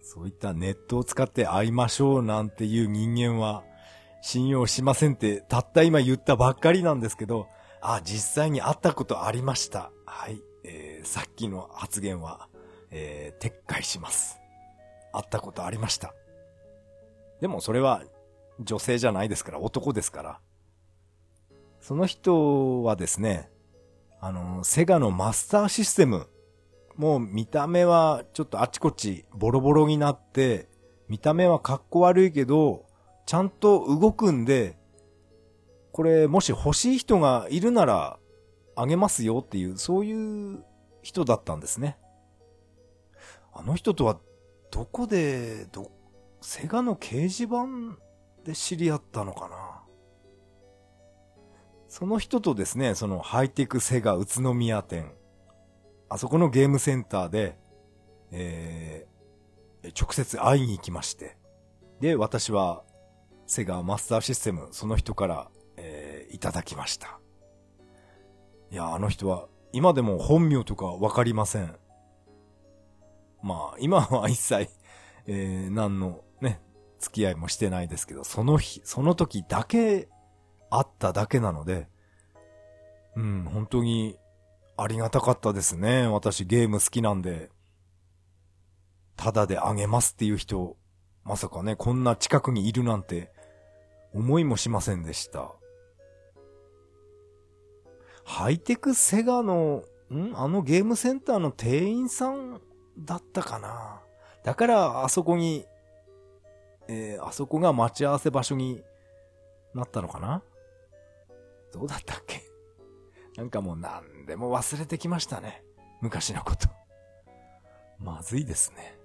[0.00, 3.64] そういったネットを使って会いましょうなんていう人間は、
[4.22, 7.48] 信用しませんって、たった今言ったばっかりなんですけど、
[7.80, 9.90] あ、実際に会ったことありました。
[10.06, 10.40] はい。
[10.64, 12.48] えー、さっきの発言は、
[12.92, 14.38] えー、撤回します。
[15.12, 16.14] 会ったことありました。
[17.40, 18.04] でもそれは
[18.60, 20.40] 女性じゃないですから、男ですから。
[21.80, 23.50] その人はですね、
[24.20, 26.28] あの、セガのマスターシステム、
[26.94, 30.68] もう見た目はちょっとあちこちボロボロになって、
[31.08, 32.86] 見た目はかっこ悪いけど、
[33.26, 34.76] ちゃんと動くんで、
[35.92, 38.18] これもし欲しい人がいるなら
[38.76, 40.64] あげますよっていう、そういう
[41.02, 41.98] 人だったんですね。
[43.52, 44.18] あの人とは
[44.70, 45.90] どこで、ど、
[46.40, 47.98] セガの掲示板
[48.44, 49.82] で知り合ったのかな
[51.88, 55.12] その人とですね、そのハイテクセガ宇都宮店、
[56.08, 57.58] あそこのゲームセンターで、
[58.30, 61.36] えー、直接会いに行きまして。
[62.00, 62.82] で、私は、
[63.52, 67.20] セガマスターシステム、その人から、えー、いただきました。
[68.70, 71.76] いや、あの人は、今でも本名とかわかりません。
[73.42, 74.70] まあ、今は一切、
[75.26, 76.62] えー、何のね、
[76.98, 80.08] 付き合いもしてないですけど、その日、その時だけ
[80.70, 81.88] 会っただけなので、
[83.16, 84.16] うん、本当に
[84.78, 86.06] ありがたかったですね。
[86.06, 87.50] 私ゲーム好きなんで。
[89.14, 90.78] ただであげますっていう人、
[91.22, 93.30] まさかね、こんな近くにいるなんて、
[94.14, 95.54] 思いもしませんでした。
[98.24, 100.32] ハイテクセガの、ん？
[100.34, 102.60] あのゲームセンターの店員さん
[102.98, 104.00] だったかな
[104.44, 105.66] だから、あそこに、
[106.88, 108.82] えー、あそこが待ち合わせ場所に
[109.74, 110.42] なったのかな
[111.72, 112.42] どうだったっけ？
[113.36, 115.64] なんかもう何でも忘れてきましたね。
[116.02, 116.68] 昔のこと。
[117.98, 118.98] まずいですね。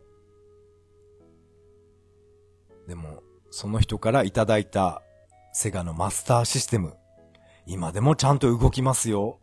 [2.88, 5.02] でも、その人からいただいた
[5.54, 6.96] セガのマスターシステム。
[7.66, 9.40] 今でもちゃんと動きますよ。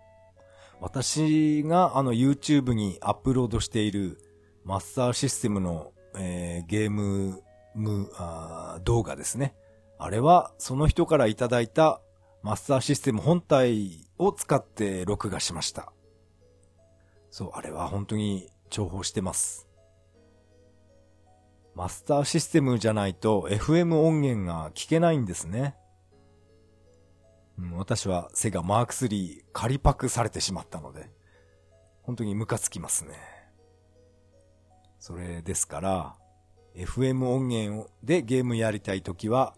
[0.81, 4.19] 私があの YouTube にアップロードしている
[4.65, 7.43] マスターシステムの、えー、ゲーム
[7.75, 9.55] ムあ動画ですね。
[9.99, 12.01] あれはその人からいただいた
[12.43, 15.93] マスターシステム本体を使って録画しました。
[17.31, 19.67] そう、あれは本当に重宝してます。
[21.75, 25.77] マスターシステムじゃないと FM 音源が聞けないんですね。
[27.59, 31.11] うん、私はセガマーク3仮パクされてしまったので、
[32.03, 33.15] 本当にムカつきますね。
[34.99, 36.17] それですから、
[36.75, 39.55] FM 音源でゲームやりたいときは、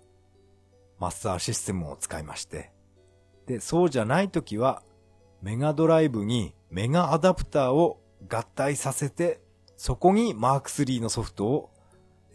[0.99, 2.73] マスターシステムを使いまして、
[3.47, 4.83] で、そうじゃないときは、
[5.43, 9.41] メガドライブにメガアダプターを合体させて、
[9.77, 11.71] そこにマーク3のソフトを、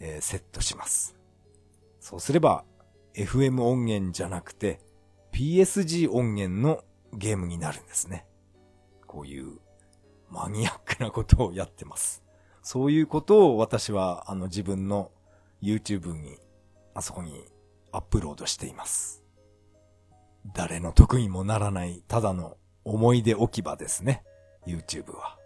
[0.02, 1.16] えー、セットします。
[2.00, 2.64] そうすれば、
[3.14, 4.80] FM 音源じゃなくて、
[5.32, 6.82] PSG 音源の
[7.14, 8.26] ゲームになるんですね。
[9.06, 9.60] こういう
[10.28, 12.22] マニアックなことをやってます。
[12.62, 15.12] そういうことを私はあの自分の
[15.62, 16.38] YouTube に、
[16.94, 17.44] あそこに
[17.92, 19.22] アップロードしています。
[20.52, 24.24] 誰の得意もならないただの思い出置き場ですね。
[24.66, 25.38] YouTube は。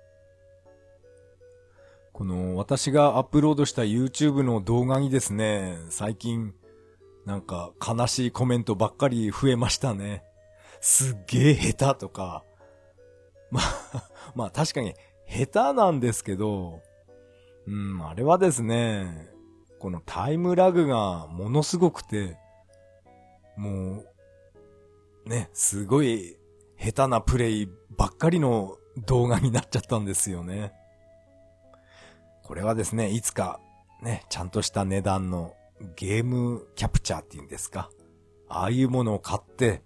[2.16, 6.55] この私がアップロードした YouTube の動画にですね、最近
[7.26, 10.24] なんか悲しいコメントばっかり増えましたね。
[10.81, 12.42] すっげえ下手とか。
[13.50, 14.94] まあ、まあ確かに
[15.29, 16.81] 下手なんですけど、
[17.66, 19.29] うん、あれはですね、
[19.79, 22.38] このタイムラグがものすごくて、
[23.59, 24.05] も
[25.26, 26.38] う、ね、すごい
[26.79, 30.72] 下手なプレイばっかりの動画になっちゃったんですよね。
[32.47, 33.59] これはですね、いつか
[34.03, 35.57] ね、ちゃんとした値段の
[35.97, 37.91] ゲームキャプチャーっていうんですか。
[38.49, 39.83] ああいうものを買って、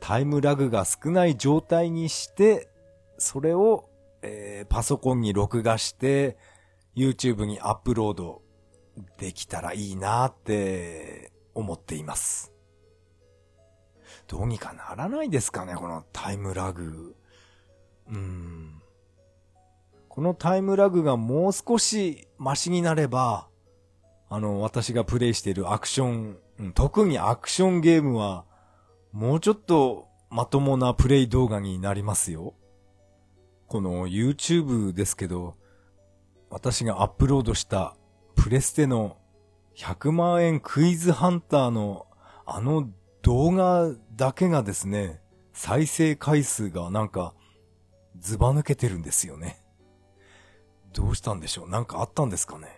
[0.00, 2.70] タイムラグが少ない状態にして、
[3.18, 3.90] それを、
[4.22, 6.38] えー、パソコンに録画して、
[6.96, 8.40] YouTube にアップロード
[9.18, 12.54] できたらいいなって思っています。
[14.26, 17.14] どうにかならないですかね、このタイムラグ。
[18.08, 18.79] うーん。
[20.20, 23.48] このタイムラグがもう少しマシになれば、
[24.28, 28.44] あの、私がプレイしているアクション、特にアクションゲームは、
[29.12, 32.52] もうちょっとまともなプレイ動画になりますよ。
[33.66, 35.54] この YouTube ですけど、
[36.50, 37.96] 私がアップロードした
[38.34, 39.16] プレステの
[39.74, 42.06] 100万円クイズハンターの
[42.44, 42.90] あの
[43.22, 45.22] 動画だけがですね、
[45.54, 47.32] 再生回数がなんか
[48.18, 49.59] ズバ抜けてるんですよね。
[50.92, 51.68] どうしたんでしょう？
[51.68, 52.68] なんかあったんですかね？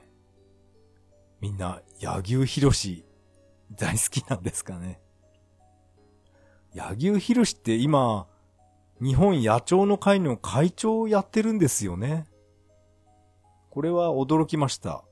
[1.40, 3.04] みんな、柳生博士
[3.72, 5.00] 大好きなんですかね？
[6.74, 8.26] 柳生博士って今、
[9.00, 12.26] 日本野鳥の会の会長をやってるんですよね？
[13.70, 15.04] これは驚きました。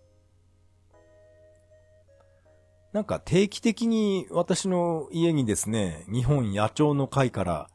[2.93, 7.71] なんか定期的に私の家にですね、日本野鳥の会から、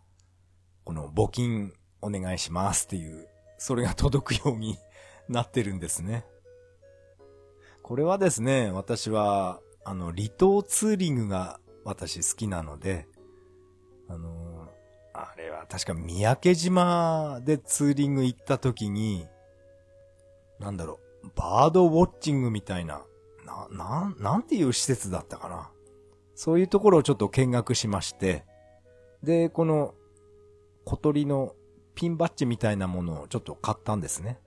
[0.84, 3.28] この募金お願いしますっていう、
[3.58, 4.78] それが届くように
[5.30, 6.26] なってるんですね。
[7.82, 13.08] これはですね、私は、あの、離島ツーリングが私好きなので、
[14.08, 14.70] あの、
[15.14, 19.28] あれは確か三宅島でツーリング行った時に、
[20.60, 23.06] なんだろう、バードウォッチングみたいな、
[23.46, 25.72] な、なん、なんていう施設だったかな。
[26.34, 28.44] そういうところをちょっと見学しまして、
[29.24, 29.94] で、この
[30.84, 31.56] 小鳥の
[31.96, 34.40] ピンバッジみたいなものをちょっと買ったんですね。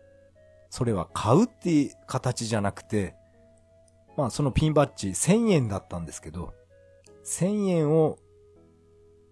[0.71, 3.15] それは買うっていう形じゃなくて、
[4.17, 6.53] まあそのピンバッジ1000円だったんですけど、
[7.25, 8.19] 1000円を、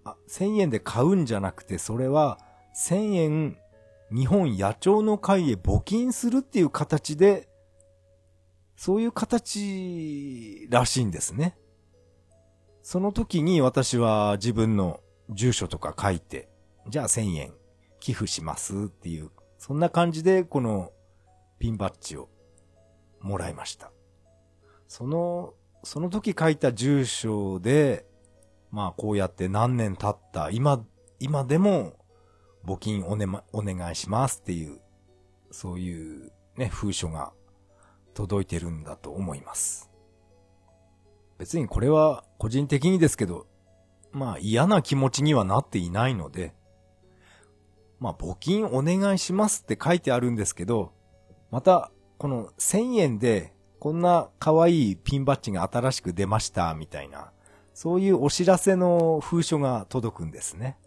[0.04, 2.38] あ、1000円で買うんじゃなくて、それは
[2.76, 3.56] 1000円
[4.12, 7.48] 日本野鳥の会へ募金するっていう形で、
[8.76, 11.56] そういう形らしいんですね。
[12.82, 16.48] その時に私は自分の住所とか書いて、
[16.88, 17.52] じゃあ1000円
[17.98, 20.92] 寄付しますっていう、そんな感じでこの
[21.58, 22.28] ピンバッジを
[23.20, 23.90] もらいました。
[24.88, 28.06] その、その時書いた住所で、
[28.70, 30.84] まあこうやって何年経った、今、
[31.18, 31.94] 今でも
[32.64, 34.80] 募金おねま、お願いしますっていう、
[35.50, 37.32] そういうね、封書が
[38.14, 39.90] 届いてるんだと思います。
[41.38, 43.46] 別にこれは個人的にですけど、
[44.12, 46.54] まあ嫌な気持ちにはなっていないので、
[48.00, 50.92] まあ募金お願いしますって書いてあるんですけど、
[51.50, 57.30] またこの1000円でこんな可愛いピンバッジが新しく出ましたみたいな、
[57.74, 60.78] そういうお知らせの封書が届くんですね。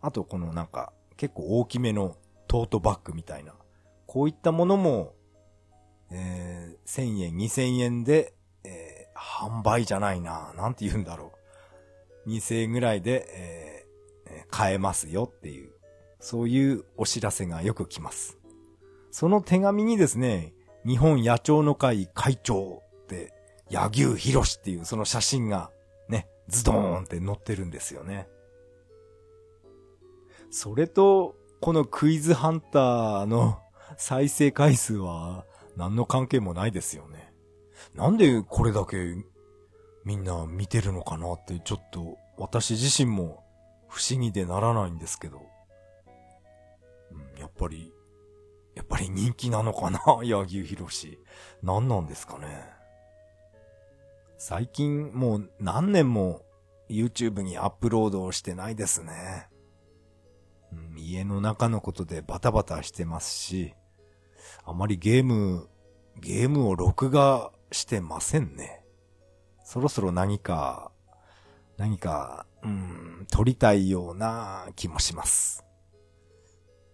[0.00, 2.16] あとこのなんか結構大きめの
[2.48, 3.54] トートバッグみたいな、
[4.06, 5.14] こういったものも、
[6.10, 8.34] えー、1000円、2000円で、
[8.64, 11.32] えー、販売じゃないな、なんて言うんだろ
[12.26, 12.30] う。
[12.30, 13.86] 2000円ぐらいで、
[14.26, 15.72] えー、買えますよっていう、
[16.20, 18.38] そういうお知らせがよく来ます。
[19.12, 20.54] その手紙にですね、
[20.86, 23.32] 日本野鳥の会会長って、
[23.68, 25.70] 柳生博士っていうその写真が
[26.08, 28.26] ね、ズドーンって載ってるんですよね。
[30.50, 33.60] それと、このクイズハンターの
[33.98, 35.44] 再生回数は
[35.76, 37.34] 何の関係もないですよね。
[37.94, 39.14] なんでこれだけ
[40.04, 43.44] みんな見てるのかなってちょっと私自身も
[43.88, 45.42] 不思議でならないんですけど。
[47.10, 47.92] うん、やっぱり、
[48.74, 50.00] やっぱり人気なのかな？
[50.24, 51.18] 柳生博士。
[51.62, 52.64] 何なんですかね？
[54.38, 56.42] 最近もう何年も
[56.88, 59.48] YouTube にアップロードをしてないですね。
[60.96, 63.74] 家の中のことでバタバタしてますし、
[64.64, 65.68] あまりゲーム、
[66.18, 68.84] ゲームを録画してませんね。
[69.64, 70.90] そろそろ何か、
[71.76, 75.64] 何か、うん、撮りたいような気もします。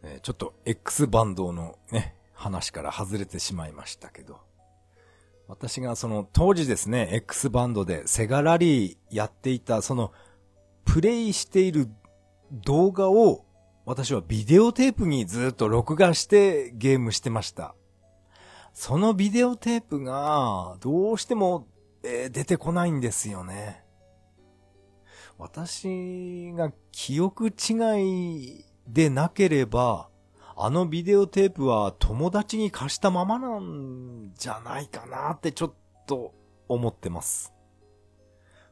[0.02, 4.40] えー、ちょっと X バンドのね、話から外れてしまいましたけど。
[5.48, 10.12] 私がその当時ですね、X バンドでセガラリーやっていた、その
[10.84, 11.88] プレイしている
[12.52, 13.44] 動画を
[13.86, 17.74] 私はビデオテープにずっと録画してゲームしてました。
[18.74, 21.66] そのビデオテープがどうしても、
[22.02, 23.82] え、出てこないんですよね。
[25.38, 30.08] 私が記憶違いでなければ、
[30.56, 35.72] あのビデオテープは友達に貸したままなんじゃないかなってちょっ
[36.06, 36.34] と
[36.68, 37.52] 思ってます。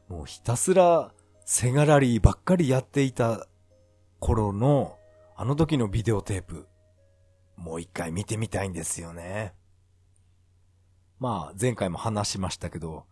[0.09, 1.13] もうひたすら
[1.45, 3.47] セガラリーばっかりやっていた
[4.19, 4.97] 頃の
[5.35, 6.67] あの時のビデオテープ、
[7.55, 9.53] もう一回見てみたいんですよね。
[11.19, 13.05] まあ、前回も話しましたけど、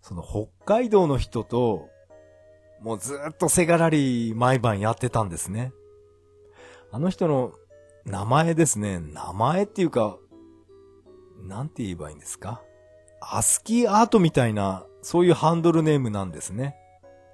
[0.00, 1.88] その北海道の人と、
[2.80, 5.72] もうずっとセガラリー毎晩やってたんですね。
[6.94, 7.50] あの人の
[8.04, 9.00] 名前ですね。
[9.00, 10.16] 名前っていうか、
[11.42, 12.62] なんて言えばいいんですか？
[13.20, 16.76] アスキーアートみたいな、そういうハンドルネームなんですね。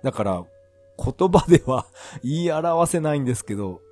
[0.03, 0.45] だから、
[0.97, 1.87] 言葉では
[2.25, 3.83] 言い表せないんですけど、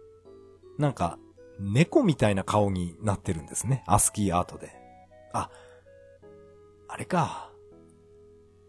[0.78, 1.18] なんか、
[1.60, 3.84] 猫みたいな顔になってるんですね。
[3.86, 4.72] アスキーアートで。
[5.34, 5.50] あ、
[6.88, 7.52] あれか。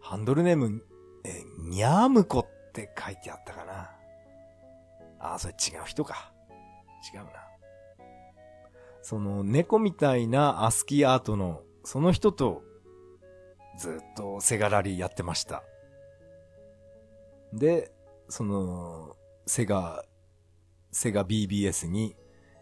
[0.02, 0.84] ハンドルネーム、
[1.24, 3.90] え、にゃーむこって書いてあったかな。
[5.18, 6.34] あ、それ違う人か。
[7.14, 7.32] 違うな。
[9.02, 12.64] その猫みたいなアスキーアートの、その人と、
[13.78, 15.64] ずっとセガラリーやってました。
[17.54, 17.92] で、
[18.28, 19.16] その、
[19.48, 20.04] セガ
[20.92, 22.16] セガ BBS に、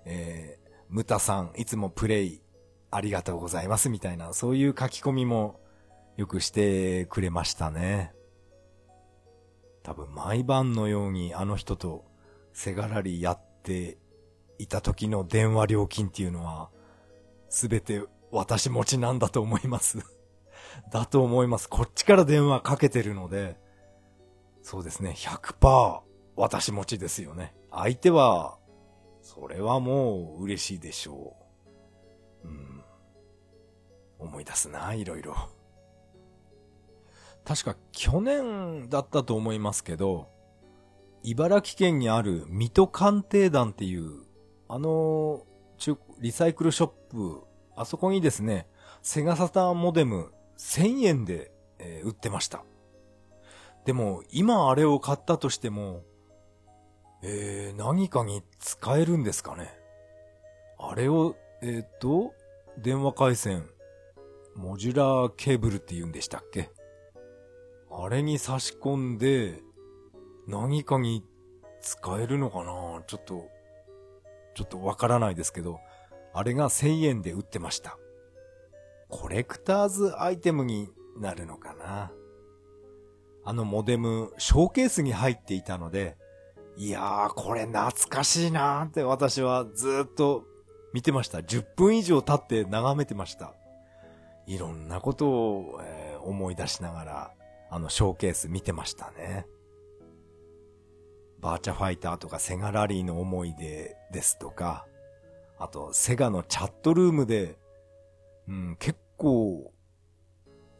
[0.05, 2.41] えー、ムタさん、いつもプレイ
[2.91, 5.59] ありがとうございますみたいな、そういう書き込みも
[6.17, 8.13] よくしてくれましたね。
[9.83, 12.05] 多分毎晩のようにあの人と
[12.51, 13.97] セガラリーやって
[14.57, 16.69] いた時の電話料金っていうのは、
[17.49, 19.99] すべて私持ちなんだと思います
[20.91, 21.69] だと思います。
[21.69, 23.57] こっちから電話かけてるので、
[24.61, 26.01] そうですね、100%
[26.35, 27.55] 私持ちですよね。
[27.71, 28.57] 相手は、
[29.21, 31.35] それはもう嬉しいでしょ
[32.43, 32.47] う。
[32.47, 32.83] うん。
[34.19, 35.35] 思い出すな、いろいろ。
[37.43, 40.29] 確か去年だったと思いますけど、
[41.23, 44.26] 茨城県にある水戸鑑定団っていう
[44.69, 45.45] あの、
[45.77, 47.41] 中、リサイクルショップ、
[47.75, 48.67] あそこにですね、
[49.01, 52.63] セガサターンモデム1000円で、えー売ってました。
[53.85, 56.03] でも、今あれを買ったとしても、
[57.23, 59.77] えー、何かに使えるんですかね。
[60.77, 62.33] あれを、えっ、と、
[62.77, 63.67] 電話回線、
[64.55, 66.69] モジュラーケーブルって言うんでしたっけ
[67.89, 69.61] あれに差し込んで、
[70.47, 71.23] 何かに
[71.81, 73.47] 使えるのかなちょっと、
[74.57, 75.79] ちょっとわからないですけど、
[76.33, 77.97] あれが1000円で売ってました。
[79.09, 82.11] コレクターズアイテムになるのかな
[83.45, 86.17] あのモデム、ショーケースに入っていたので、
[86.75, 90.43] いやー、これ懐かしいなーって私はずっと
[90.91, 91.37] 見てました。
[91.37, 93.53] 10分以上経って眺めてました。
[94.47, 97.31] いろんなことを、えー思い出しながら、
[97.69, 99.47] あのショーケース見てましたね。
[101.39, 104.85] バーチャファイターとかセガラリーの思い出ですとか、
[105.59, 107.57] あとセガのチャットルームで、
[108.47, 109.71] うん、結構、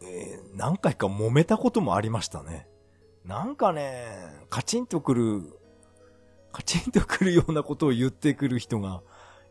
[0.01, 2.68] えー何回か揉めたこともありましたね。
[3.24, 4.08] なんかね、
[4.49, 5.60] カチンとくる、
[6.51, 9.03] カチンとくるようなことを言ってくる人が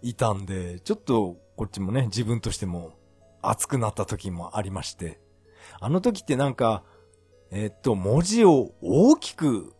[0.02, 2.94] いたんで、ちょっとこっちもね、自分としても
[3.40, 5.20] 熱くなった時もありまして。
[5.78, 6.82] あの時ってなんか、
[7.52, 9.75] えーっと、文字を大きく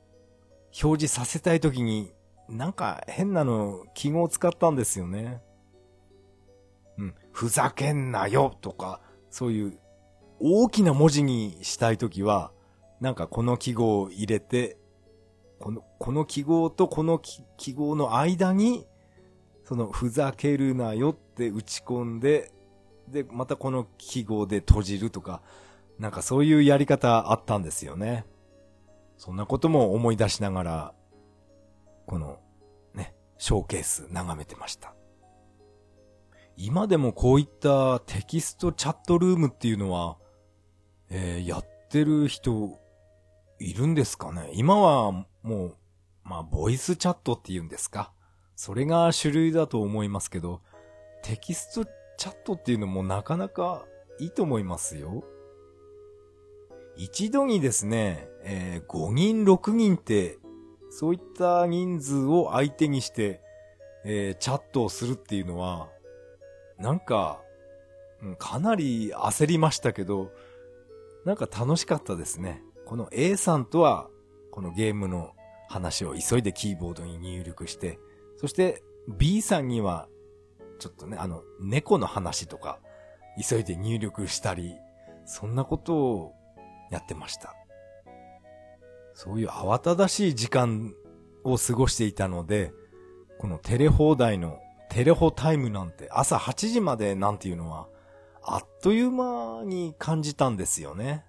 [0.83, 2.12] 表示させたい時に、
[2.49, 5.43] なんか変なの記号を使ったんですよね。
[6.99, 9.01] うん、ふざけんなよとか、
[9.31, 9.79] そういう
[10.41, 12.53] 大きな文字にしたいときは、
[13.01, 14.79] なんかこの記号を入れて、
[15.59, 17.20] この、この記号とこの
[17.57, 18.87] 記号の間に、
[19.64, 22.53] そのふざけるなよって打ち込んで、
[23.09, 25.43] で、またこの記号で閉じるとか、
[25.99, 28.27] なんかそういうやり方あったんですよね。
[29.17, 30.95] そんなことも思い出しながら、
[32.07, 32.39] この、
[32.95, 34.95] ね、ショーケース眺めてました。
[36.57, 40.17] 今でもこういったテキストチャットルームっていうのは、
[41.11, 42.79] えーやってる人
[43.61, 44.51] いるんですかね？
[44.55, 45.12] 今は
[45.43, 45.77] もう、
[46.25, 48.12] まあ、ボイスチャットっていうんですか？
[48.55, 50.62] それが主類だと思いますけど、
[51.23, 53.85] テキストチャットっていうのもなかなか
[54.19, 55.25] いいと思いますよ。
[56.97, 60.38] 一度にですね、えー5人、6人って、
[60.90, 63.40] そういった人数を相手にして、
[64.05, 65.88] えーチャットをするっていうのは、
[66.78, 67.40] なんか、
[68.38, 70.30] かなり焦りましたけど、
[71.24, 72.62] なんか楽しかったですね。
[72.86, 74.09] この A さんとは、
[74.51, 75.34] このゲームの
[75.68, 77.99] 話を急いでキーボードに入力して、
[78.36, 80.09] そして B さんには、
[80.78, 82.78] ちょっとね、あの、猫の話とか、
[83.49, 84.74] 急いで入力したり、
[85.26, 86.32] そんなことを
[86.91, 87.55] やってました。
[89.14, 90.95] そういう慌ただしい時間
[91.45, 92.72] を過ごしていたので、
[93.39, 94.59] このテレ放題の
[94.91, 97.89] テレホタイムなんて朝8時までなんていうのは、
[98.43, 101.24] あっという間に感じたんですよね。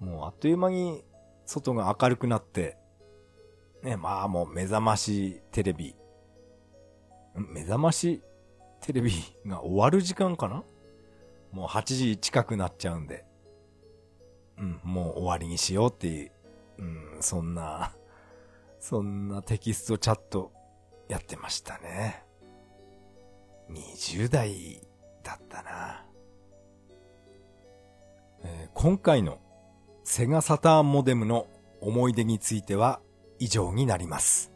[0.00, 1.04] もうあっという間に
[1.46, 2.76] 外が明るくなって、
[3.82, 5.94] ね、まあもう目覚ましテレビ、
[7.34, 8.22] 目覚まし
[8.80, 9.12] テレビ
[9.46, 10.64] が終わる時間かな？
[11.52, 13.24] もう8時近くなっちゃうんで、
[14.58, 16.30] うん、もう終わりにしようっていう、
[16.78, 17.94] うん、そんな、
[18.80, 20.52] そんなテキストチャット
[21.08, 22.24] やってましたね。
[23.70, 24.80] 20代
[25.22, 26.04] だったな。
[28.42, 29.40] えー今回の
[30.04, 31.48] セガサターンモデムの
[31.80, 33.00] 思い出については
[33.38, 34.52] 以上になります。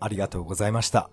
[0.00, 1.10] ありがとうございました。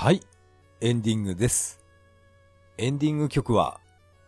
[0.00, 0.20] はい、
[0.80, 1.80] エンディングです。
[2.76, 3.80] エンディング曲は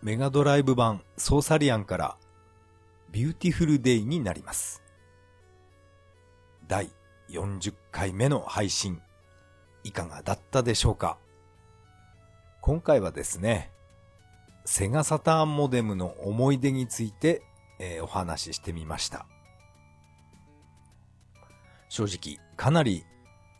[0.03, 2.17] メガドライブ版ソーサリアンから
[3.13, 4.83] Beautiful Day になります。
[6.67, 6.91] 第
[7.29, 9.01] 40回目の配信、
[9.85, 11.19] いかがだったでしょうか？
[12.63, 13.71] 今回はですね、
[14.65, 17.43] セガサターンモデムの思い出について、
[17.79, 19.25] えーお話ししてみました。
[21.89, 23.05] 正直、かなり、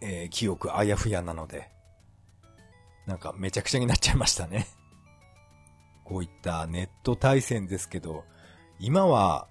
[0.01, 1.71] えー記憶あやふやなので、
[3.07, 4.67] なんかめちゃくちゃになっちゃいましたね。
[6.05, 8.25] こういったネット対戦ですけど、
[8.79, 9.47] 今は、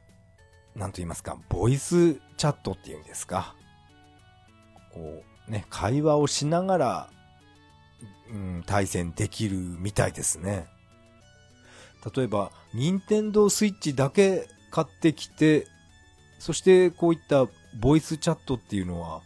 [0.76, 3.56] なんと言いますか、ボイスチャットっていうんですか。
[4.94, 7.10] こう、ね、会話をしながら、
[8.30, 10.68] うん、対戦できるみたいですね。
[12.16, 15.68] 例えば、任天堂スイッチだけ買ってきて、
[16.38, 17.48] そしてこういった
[17.80, 19.22] ボイスチャットっていうのは、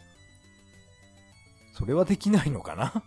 [1.74, 3.04] それはできないのかな？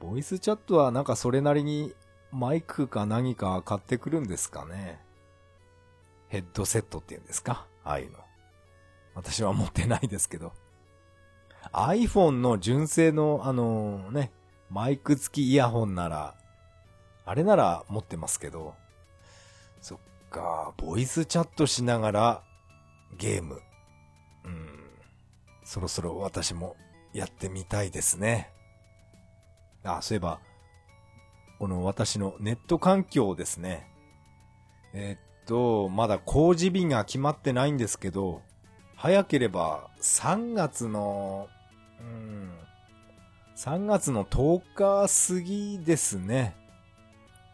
[0.00, 1.94] ボイスチャットはなんかそれなりに
[2.30, 5.00] マイクか何か買ってくるんですかね。
[6.28, 7.66] ヘッドセットっていうんですか？
[7.84, 8.18] ああいうの。
[9.14, 10.52] 私は持ってないですけど。
[11.72, 14.30] iPhone の純正のあのね、
[14.70, 16.34] マイク付きイヤホンなら、
[17.24, 18.74] あれなら持ってますけど、
[19.80, 19.98] そっ
[20.30, 22.42] か、ボイスチャットしながら
[23.16, 23.60] ゲーム。
[24.44, 24.68] うん、
[25.64, 26.76] そろそろ私も
[27.12, 28.52] やってみたいですね。
[29.84, 30.40] あ、そういえば、
[31.58, 33.88] この私のネット環境ですね。
[34.94, 38.42] えー、っと、まだ工事日が決まってないんですけど、
[38.96, 41.48] 早ければ3月の、
[42.00, 42.50] うん、
[43.56, 46.56] 3月の10日過ぎですね。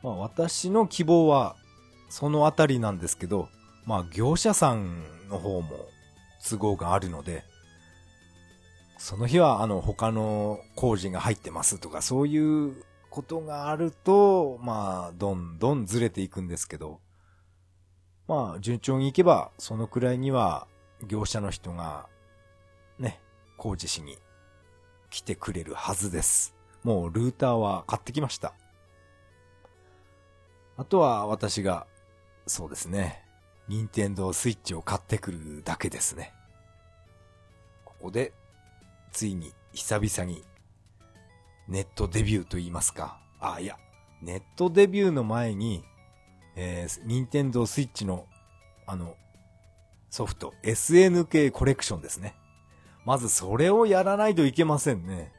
[0.03, 1.57] まあ私の希望は
[2.11, 3.49] そのあたりなんですけど、
[3.87, 5.71] まあ業者さんの方も
[6.47, 7.45] 都合があるので、
[9.05, 17.01] その日はあの他の工事が入ってますとかそういうことがあると、まあどんどんずれていくんですけど、
[18.27, 20.67] まあ順調にいけばそのくらいには
[21.07, 22.07] 業者の人が
[22.99, 23.21] ね、
[23.59, 24.17] 工事しに
[25.11, 26.55] 来てくれるはずです。
[26.83, 28.55] もうルーターは買ってきました。
[30.79, 31.87] あとは私が、
[32.47, 33.23] そうですね、
[33.69, 36.33] 任天堂スイッチを買ってくるだけですね。
[37.85, 38.33] ここで、
[39.15, 40.43] ついに久々に
[41.69, 43.19] ネットデビューと言いますか。
[43.41, 43.79] あ、いや、
[44.21, 45.85] ネットデビューの前に、
[46.57, 48.27] えー、任天堂スイッチの、
[48.87, 49.17] あの、
[50.11, 52.35] ソフト、SNK コレクションですね。
[53.07, 55.33] まずそれをやらないといけませんね。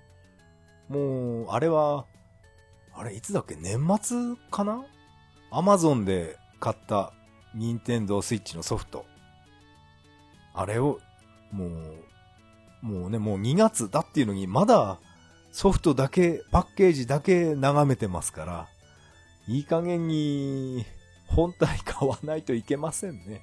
[0.88, 2.06] もう、あれは、
[2.94, 3.56] あれ、いつだっけ？
[3.56, 4.86] 年末かな？
[5.52, 7.14] アマゾンで買った
[7.54, 9.06] 任天堂スイッチのソフト。
[10.54, 11.00] あれを、
[11.52, 12.04] もう、
[12.86, 15.00] もうね、もう2月だっていうのに、まだ
[15.52, 18.68] ソフトだけ、パッケージだけ眺めてますから、
[19.48, 20.86] いい加減に
[21.28, 23.42] 本体買わないといけませんね。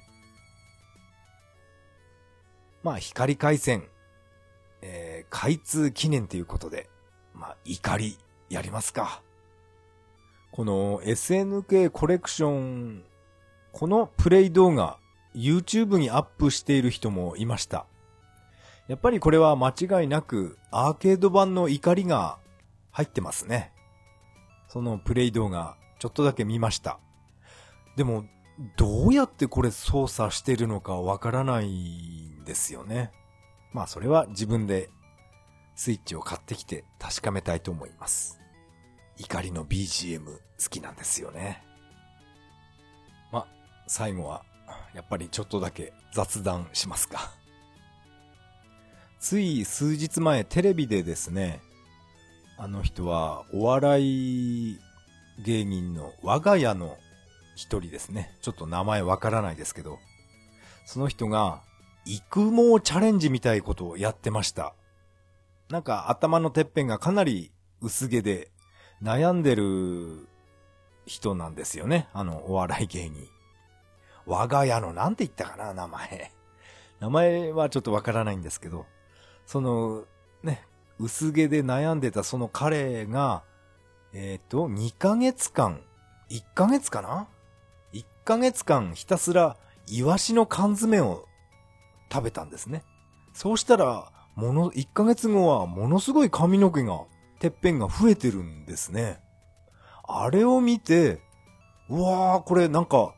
[2.83, 3.83] まあ、光回線、
[4.81, 6.89] えー、開通記念ということで、
[7.33, 8.17] まあ、怒り、
[8.49, 9.21] やりますか。
[10.51, 13.03] この SNK コレクション
[13.73, 14.99] このプレイ動画、
[15.35, 17.87] YouTube にアップしている人もいました。
[18.87, 22.39] やっぱりこれは間違いなくアーケード版の怒りが
[22.91, 23.71] 入ってますね。
[24.67, 26.99] そのプレイ動画、ちょっとだけ見ました。
[27.95, 28.25] でも、
[28.75, 33.11] どうやってこれ操作してるのかわからないんですよね。
[33.71, 34.89] まあそれは自分で
[35.75, 38.39] スイッチを買ってきて確かめたいと思います。
[39.17, 41.63] 怒りの BGM 好きなんですよね。
[43.31, 43.47] ま
[43.87, 44.43] 最後は、
[44.93, 47.31] やっぱりちょっとだけ雑談しますか。
[49.23, 51.61] つい数日前テレビでですね、
[52.57, 54.77] あの人はお笑い
[55.45, 56.97] 芸人の我が家の
[57.55, 58.35] 一人ですね。
[58.41, 59.97] ちょっと名前わからないですけど、
[60.85, 61.61] その人が
[62.03, 64.73] 育毛チャレンジみたいことをやってました。
[65.69, 68.51] なんか頭のてっぺんがかなり薄毛で
[69.01, 70.27] 悩んでる
[71.05, 72.09] 人なんですよね。
[72.11, 73.25] あのお笑い芸人。
[74.25, 76.33] 我が家の、なんて言ったかな、名前。
[76.99, 78.85] 名前はちょっとわからないんですけど、
[79.45, 80.05] その、
[80.43, 80.65] ね、
[80.99, 83.43] 薄毛で悩んでたその彼が、
[84.13, 85.81] えっ、ー、と、2ヶ月間、
[86.29, 87.27] 1ヶ月かな
[87.93, 91.25] ?1 ヶ月間ひたすらイワシの缶詰を
[92.11, 92.83] 食べたんですね。
[93.33, 97.01] そうしたら、もの、1ヶ月後はものすごい髪の毛が、
[97.39, 99.19] てっぺんが増えてるんですね。
[100.03, 101.19] あれを見て、
[101.89, 103.13] うわー、これなんか、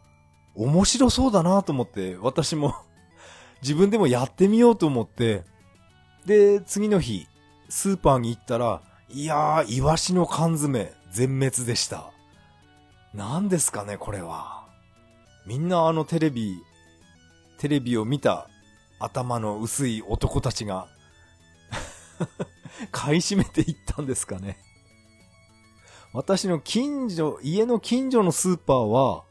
[0.55, 2.75] 面白そうだなと思って、私も
[3.61, 5.43] 自分でもやってみようと思って、
[6.25, 7.27] で、次の日、
[7.69, 12.11] スーパーに行ったら、いやー、イワシの缶詰、全滅でした。
[13.13, 14.65] 何ですかね、これは。
[15.45, 16.57] みんなあのテレビ、
[17.59, 18.49] テレビを見た
[18.99, 20.87] 頭の薄い男たちが
[22.91, 24.57] 買い占めていったんですかね。
[26.11, 29.23] 私の近所、家の近所のスーパーは、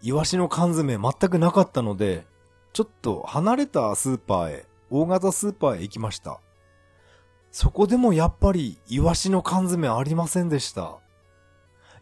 [0.00, 2.24] イワシの缶詰全くなかったので、
[2.72, 6.40] ちょっと離れたスーパーへ、大型スーパーへ行きました。
[7.50, 10.98] そこでもやっぱりイワシの缶詰ありませんでした。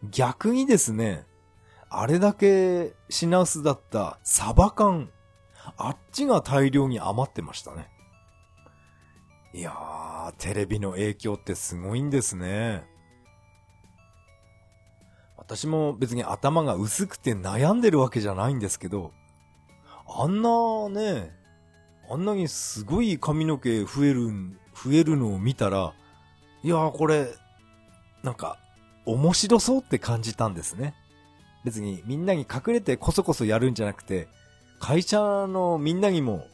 [0.03, 1.25] 逆にですね、
[1.89, 5.09] あれだけ品薄だったサバ缶、
[5.77, 7.89] あっちが大量に余ってましたね。
[9.53, 12.85] いやー、テレビの影響ってすごいんですね。
[15.37, 19.13] 私も別に頭が薄くて悩んでるわけじゃないんですけど、
[20.07, 21.33] あんなね、
[22.09, 24.29] あんなにすごい髪の毛増える、
[24.73, 25.93] 増えるのを見たら、
[26.63, 27.27] いやーこれ、
[28.23, 28.57] なんか、
[29.05, 30.93] 面白そうって感じたんですね。
[31.63, 34.27] 別にみんなに隠れてこそこそやるんじゃなくて、
[34.79, 36.45] 会社のみんなにも、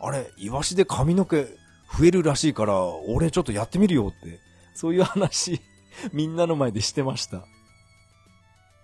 [0.00, 4.40] あれ、イワシで髪の毛増えるらしいから、俺ちょっとやってみるよって、
[4.74, 5.60] そういう話、
[6.12, 7.44] みんなの前でしてました。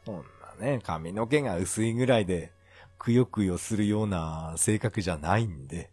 [0.05, 0.17] そん
[0.61, 2.53] なね、髪の毛が薄いぐらいで、
[2.99, 5.91] くよくよするような性格じゃないんで。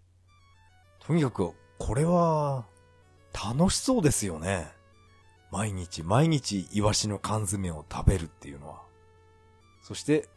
[1.05, 2.65] とにかく、これは、
[3.33, 4.71] 楽しそうですよね。
[5.51, 8.81] 毎日毎日イワシの缶詰を食べるっていうのは。
[9.81, 10.29] そして、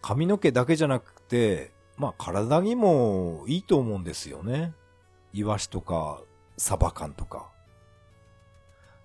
[0.00, 4.74] 髪の毛だけじゃなくて、まあ体にもいいと思うんですよね。
[5.32, 6.22] イワシとか、
[6.56, 7.50] サバ缶とか。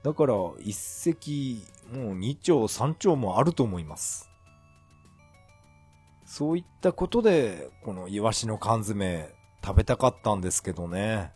[0.03, 4.29] だから、一石、もう二丁三丁もあると思います。
[6.25, 11.31] そういったことで、このイワシの缶詰食べたかったんですけどね。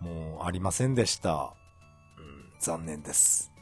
[0.00, 1.54] もうありませんでした。
[2.18, 3.52] うん、残念です。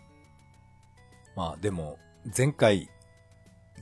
[1.34, 1.98] まあでも、
[2.36, 2.88] 前回、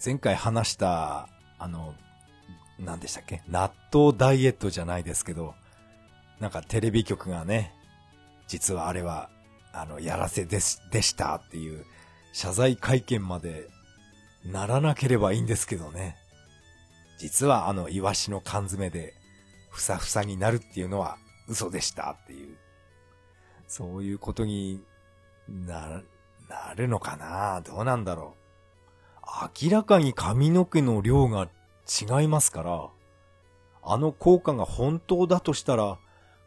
[0.05, 1.95] 前回話した、あの、
[2.79, 3.43] 何でしたっけ？
[3.49, 5.55] 納豆ダイエットじゃないですけど、
[6.41, 7.73] なんかテレビ局がね、
[8.47, 9.31] 実はあれは、
[9.73, 11.85] あの、やらせです、でしたっていう
[12.33, 13.69] 謝罪会見まで
[14.45, 16.17] ならなければいいんですけどね。
[17.19, 19.15] 実はあの、イワシの缶詰で、
[19.77, 21.19] ふさふさになるっていうのは
[21.49, 22.57] 嘘でしたっていう、
[23.69, 24.83] そういうことに
[25.49, 26.01] な、
[26.49, 27.61] なるのかな？
[27.61, 28.37] どうなんだろ
[29.23, 29.27] う。
[29.63, 31.51] 明らかに髪の毛の量が
[31.87, 32.89] 違いますから、
[33.83, 35.99] あの効果が本当だとしたら、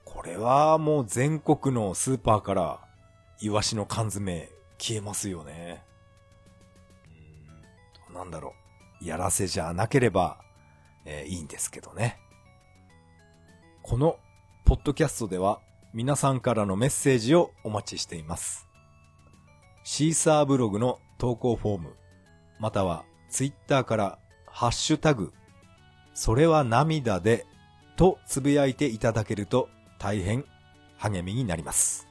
[0.06, 2.80] これはもう全国のスーパーから
[3.42, 4.50] イワシの缶詰
[4.80, 5.84] 消えますよね。
[8.10, 8.56] うん、どうなんだろ
[9.04, 9.06] う。
[9.06, 10.40] やらせじゃなければ、
[11.06, 12.18] えー、いいんですけどね。
[13.90, 14.20] この
[14.66, 15.62] ポッドキャストでは
[15.96, 18.68] 皆さんからのメッセージをお待ちしています。
[19.84, 21.96] シーサーブログの投稿フォーム、
[22.60, 25.34] またはツイッターからハッシュタグ、
[26.14, 27.48] それは涙で
[27.96, 30.46] とつぶやいていただけると大変
[31.00, 32.08] 励みになります。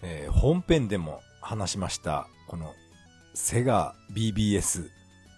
[0.00, 2.72] えー、本編でも話しました、この
[3.34, 4.88] セガ BBS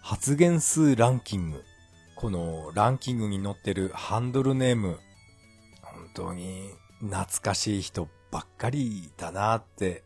[0.00, 1.64] 発言数ランキング。
[2.24, 4.98] このランキングに載ってるハンドルネーム、
[5.82, 6.70] 本当に
[7.00, 10.02] 懐かしい人ばっかりだなって、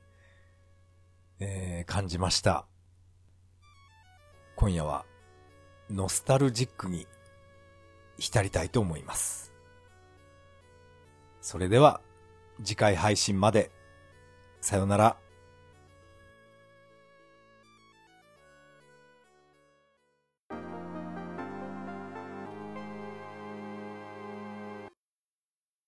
[1.39, 2.67] えー、感じました。
[4.57, 5.05] 今夜は
[5.91, 7.07] ノスタルジックに
[8.19, 9.53] 浸りたいと思います。
[11.41, 12.01] それでは
[12.65, 13.71] 次回配信まで
[14.61, 15.28] さよなら。